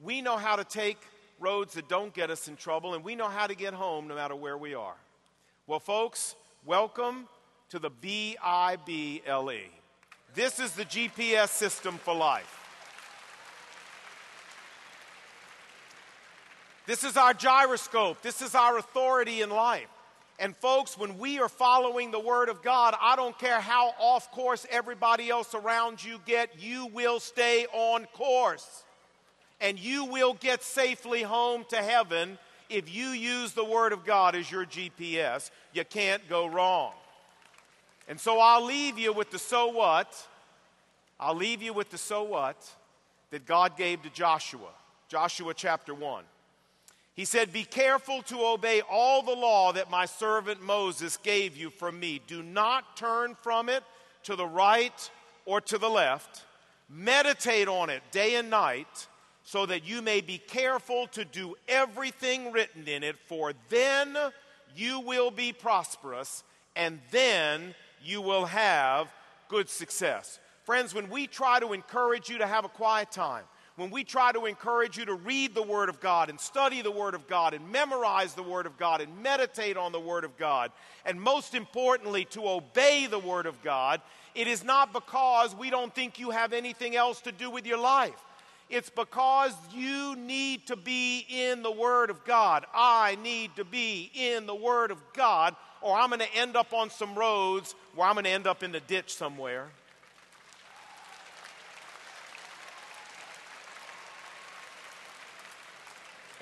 we 0.00 0.20
know 0.20 0.36
how 0.36 0.56
to 0.56 0.64
take 0.64 0.98
roads 1.40 1.74
that 1.74 1.88
don't 1.88 2.12
get 2.12 2.30
us 2.30 2.48
in 2.48 2.56
trouble 2.56 2.94
and 2.94 3.02
we 3.02 3.16
know 3.16 3.28
how 3.28 3.46
to 3.46 3.54
get 3.54 3.72
home 3.72 4.08
no 4.08 4.14
matter 4.14 4.36
where 4.36 4.58
we 4.58 4.74
are. 4.74 4.96
Well, 5.66 5.80
folks, 5.80 6.34
welcome 6.66 7.28
to 7.70 7.78
the 7.78 7.90
B 7.90 8.36
I 8.42 8.76
B 8.84 9.22
L 9.26 9.50
E. 9.50 9.62
This 10.34 10.60
is 10.60 10.72
the 10.72 10.84
GPS 10.84 11.48
system 11.48 11.96
for 11.96 12.14
life. 12.14 12.65
This 16.86 17.02
is 17.02 17.16
our 17.16 17.34
gyroscope. 17.34 18.22
This 18.22 18.40
is 18.42 18.54
our 18.54 18.78
authority 18.78 19.42
in 19.42 19.50
life. 19.50 19.88
And 20.38 20.54
folks, 20.56 20.98
when 20.98 21.18
we 21.18 21.40
are 21.40 21.48
following 21.48 22.10
the 22.10 22.20
Word 22.20 22.48
of 22.48 22.62
God, 22.62 22.94
I 23.00 23.16
don't 23.16 23.36
care 23.38 23.60
how 23.60 23.94
off 23.98 24.30
course 24.30 24.66
everybody 24.70 25.30
else 25.30 25.54
around 25.54 26.04
you 26.04 26.20
get, 26.26 26.60
you 26.60 26.86
will 26.86 27.20
stay 27.20 27.66
on 27.72 28.04
course. 28.12 28.84
And 29.60 29.78
you 29.78 30.04
will 30.04 30.34
get 30.34 30.62
safely 30.62 31.22
home 31.22 31.64
to 31.70 31.76
heaven 31.76 32.38
if 32.68 32.94
you 32.94 33.06
use 33.06 33.52
the 33.52 33.64
Word 33.64 33.92
of 33.92 34.04
God 34.04 34.36
as 34.36 34.50
your 34.50 34.66
GPS. 34.66 35.50
You 35.72 35.84
can't 35.84 36.26
go 36.28 36.46
wrong. 36.46 36.92
And 38.08 38.20
so 38.20 38.38
I'll 38.38 38.64
leave 38.64 38.98
you 38.98 39.12
with 39.12 39.30
the 39.30 39.38
so 39.38 39.68
what. 39.68 40.28
I'll 41.18 41.34
leave 41.34 41.62
you 41.62 41.72
with 41.72 41.90
the 41.90 41.98
so 41.98 42.22
what 42.22 42.56
that 43.30 43.46
God 43.46 43.76
gave 43.76 44.02
to 44.02 44.10
Joshua. 44.10 44.68
Joshua 45.08 45.54
chapter 45.54 45.94
1. 45.94 46.24
He 47.16 47.24
said, 47.24 47.52
Be 47.52 47.64
careful 47.64 48.22
to 48.24 48.44
obey 48.44 48.82
all 48.82 49.22
the 49.22 49.34
law 49.34 49.72
that 49.72 49.90
my 49.90 50.04
servant 50.04 50.62
Moses 50.62 51.16
gave 51.16 51.56
you 51.56 51.70
from 51.70 51.98
me. 51.98 52.20
Do 52.26 52.42
not 52.42 52.96
turn 52.96 53.34
from 53.42 53.70
it 53.70 53.82
to 54.24 54.36
the 54.36 54.46
right 54.46 55.10
or 55.46 55.62
to 55.62 55.78
the 55.78 55.88
left. 55.88 56.44
Meditate 56.90 57.68
on 57.68 57.88
it 57.88 58.02
day 58.12 58.36
and 58.36 58.50
night 58.50 59.08
so 59.44 59.64
that 59.64 59.86
you 59.86 60.02
may 60.02 60.20
be 60.20 60.38
careful 60.38 61.06
to 61.08 61.24
do 61.24 61.54
everything 61.68 62.52
written 62.52 62.86
in 62.86 63.02
it, 63.02 63.16
for 63.26 63.52
then 63.70 64.16
you 64.76 65.00
will 65.00 65.30
be 65.30 65.52
prosperous 65.52 66.44
and 66.74 67.00
then 67.10 67.74
you 68.04 68.20
will 68.20 68.44
have 68.44 69.10
good 69.48 69.70
success. 69.70 70.38
Friends, 70.64 70.94
when 70.94 71.08
we 71.08 71.26
try 71.26 71.60
to 71.60 71.72
encourage 71.72 72.28
you 72.28 72.38
to 72.38 72.46
have 72.46 72.64
a 72.64 72.68
quiet 72.68 73.10
time, 73.10 73.44
when 73.76 73.90
we 73.90 74.04
try 74.04 74.32
to 74.32 74.46
encourage 74.46 74.96
you 74.96 75.04
to 75.04 75.14
read 75.14 75.54
the 75.54 75.62
Word 75.62 75.88
of 75.88 76.00
God 76.00 76.30
and 76.30 76.40
study 76.40 76.80
the 76.80 76.90
Word 76.90 77.14
of 77.14 77.28
God 77.28 77.52
and 77.52 77.70
memorize 77.70 78.34
the 78.34 78.42
Word 78.42 78.66
of 78.66 78.76
God 78.78 79.02
and 79.02 79.22
meditate 79.22 79.76
on 79.76 79.92
the 79.92 80.00
Word 80.00 80.24
of 80.24 80.36
God, 80.38 80.72
and 81.04 81.20
most 81.20 81.54
importantly, 81.54 82.24
to 82.26 82.48
obey 82.48 83.06
the 83.06 83.18
Word 83.18 83.46
of 83.46 83.62
God, 83.62 84.00
it 84.34 84.48
is 84.48 84.64
not 84.64 84.92
because 84.92 85.54
we 85.54 85.70
don't 85.70 85.94
think 85.94 86.18
you 86.18 86.30
have 86.30 86.52
anything 86.52 86.96
else 86.96 87.20
to 87.22 87.32
do 87.32 87.50
with 87.50 87.66
your 87.66 87.78
life. 87.78 88.22
It's 88.68 88.90
because 88.90 89.54
you 89.72 90.16
need 90.16 90.66
to 90.66 90.76
be 90.76 91.24
in 91.28 91.62
the 91.62 91.70
Word 91.70 92.10
of 92.10 92.24
God. 92.24 92.64
I 92.74 93.16
need 93.22 93.54
to 93.56 93.64
be 93.64 94.10
in 94.14 94.46
the 94.46 94.54
Word 94.54 94.90
of 94.90 94.98
God, 95.12 95.54
or 95.82 95.96
I'm 95.96 96.08
going 96.08 96.20
to 96.20 96.34
end 96.34 96.56
up 96.56 96.72
on 96.72 96.90
some 96.90 97.14
roads 97.14 97.74
where 97.94 98.08
I'm 98.08 98.14
going 98.14 98.24
to 98.24 98.30
end 98.30 98.46
up 98.46 98.62
in 98.62 98.72
the 98.72 98.80
ditch 98.80 99.14
somewhere. 99.14 99.68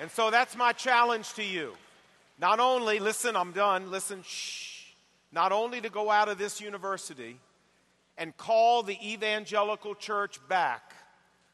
And 0.05 0.11
so 0.11 0.29
that's 0.29 0.55
my 0.55 0.71
challenge 0.71 1.33
to 1.33 1.43
you. 1.43 1.73
Not 2.39 2.59
only, 2.59 2.99
listen, 2.99 3.35
I'm 3.35 3.53
done, 3.53 3.89
listen, 3.89 4.21
shh, 4.21 4.83
not 5.31 5.51
only 5.51 5.81
to 5.81 5.89
go 5.89 6.11
out 6.11 6.29
of 6.29 6.37
this 6.37 6.61
university 6.61 7.39
and 8.15 8.37
call 8.37 8.83
the 8.83 8.99
evangelical 9.03 9.95
church 9.95 10.39
back 10.47 10.93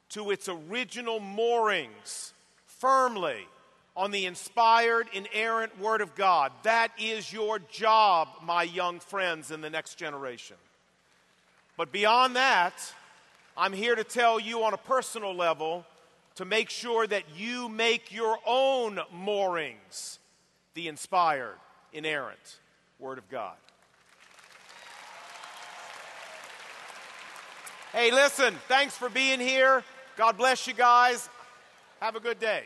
to 0.10 0.32
its 0.32 0.50
original 0.50 1.22
moorings 1.22 2.34
firmly 2.66 3.48
on 3.96 4.12
the 4.12 4.26
inspired, 4.26 5.08
inerrant 5.14 5.80
Word 5.80 6.02
of 6.02 6.14
God. 6.14 6.52
That 6.64 6.90
is 7.00 7.32
your 7.32 7.58
job, 7.58 8.28
my 8.44 8.64
young 8.64 9.00
friends 9.00 9.52
in 9.52 9.62
the 9.62 9.70
next 9.70 9.96
generation. 9.96 10.58
But 11.78 11.94
beyond 11.94 12.36
that, 12.36 12.74
I'm 13.56 13.72
here 13.72 13.96
to 13.96 14.04
tell 14.04 14.42
you 14.42 14.66
on 14.66 14.74
a 14.74 14.78
personal 14.78 15.34
level 15.34 15.86
to 16.36 16.46
make 16.46 16.70
sure 16.70 17.06
that 17.08 17.24
you 17.36 17.70
make 17.70 18.12
your 18.12 18.38
own 18.46 19.00
moorings 19.12 20.20
the 20.74 20.88
inspired, 20.88 21.58
inerrant 21.94 22.60
Word 23.00 23.17
of 23.17 23.30
God. 23.30 23.56
Hey, 27.91 28.12
listen, 28.12 28.56
thanks 28.70 28.96
for 28.96 29.10
being 29.10 29.39
here. 29.39 29.84
God 30.15 30.38
bless 30.38 30.65
you 30.65 30.74
guys. 30.74 31.30
Have 32.00 32.15
a 32.15 32.22
good 32.22 32.39
day. 32.39 32.63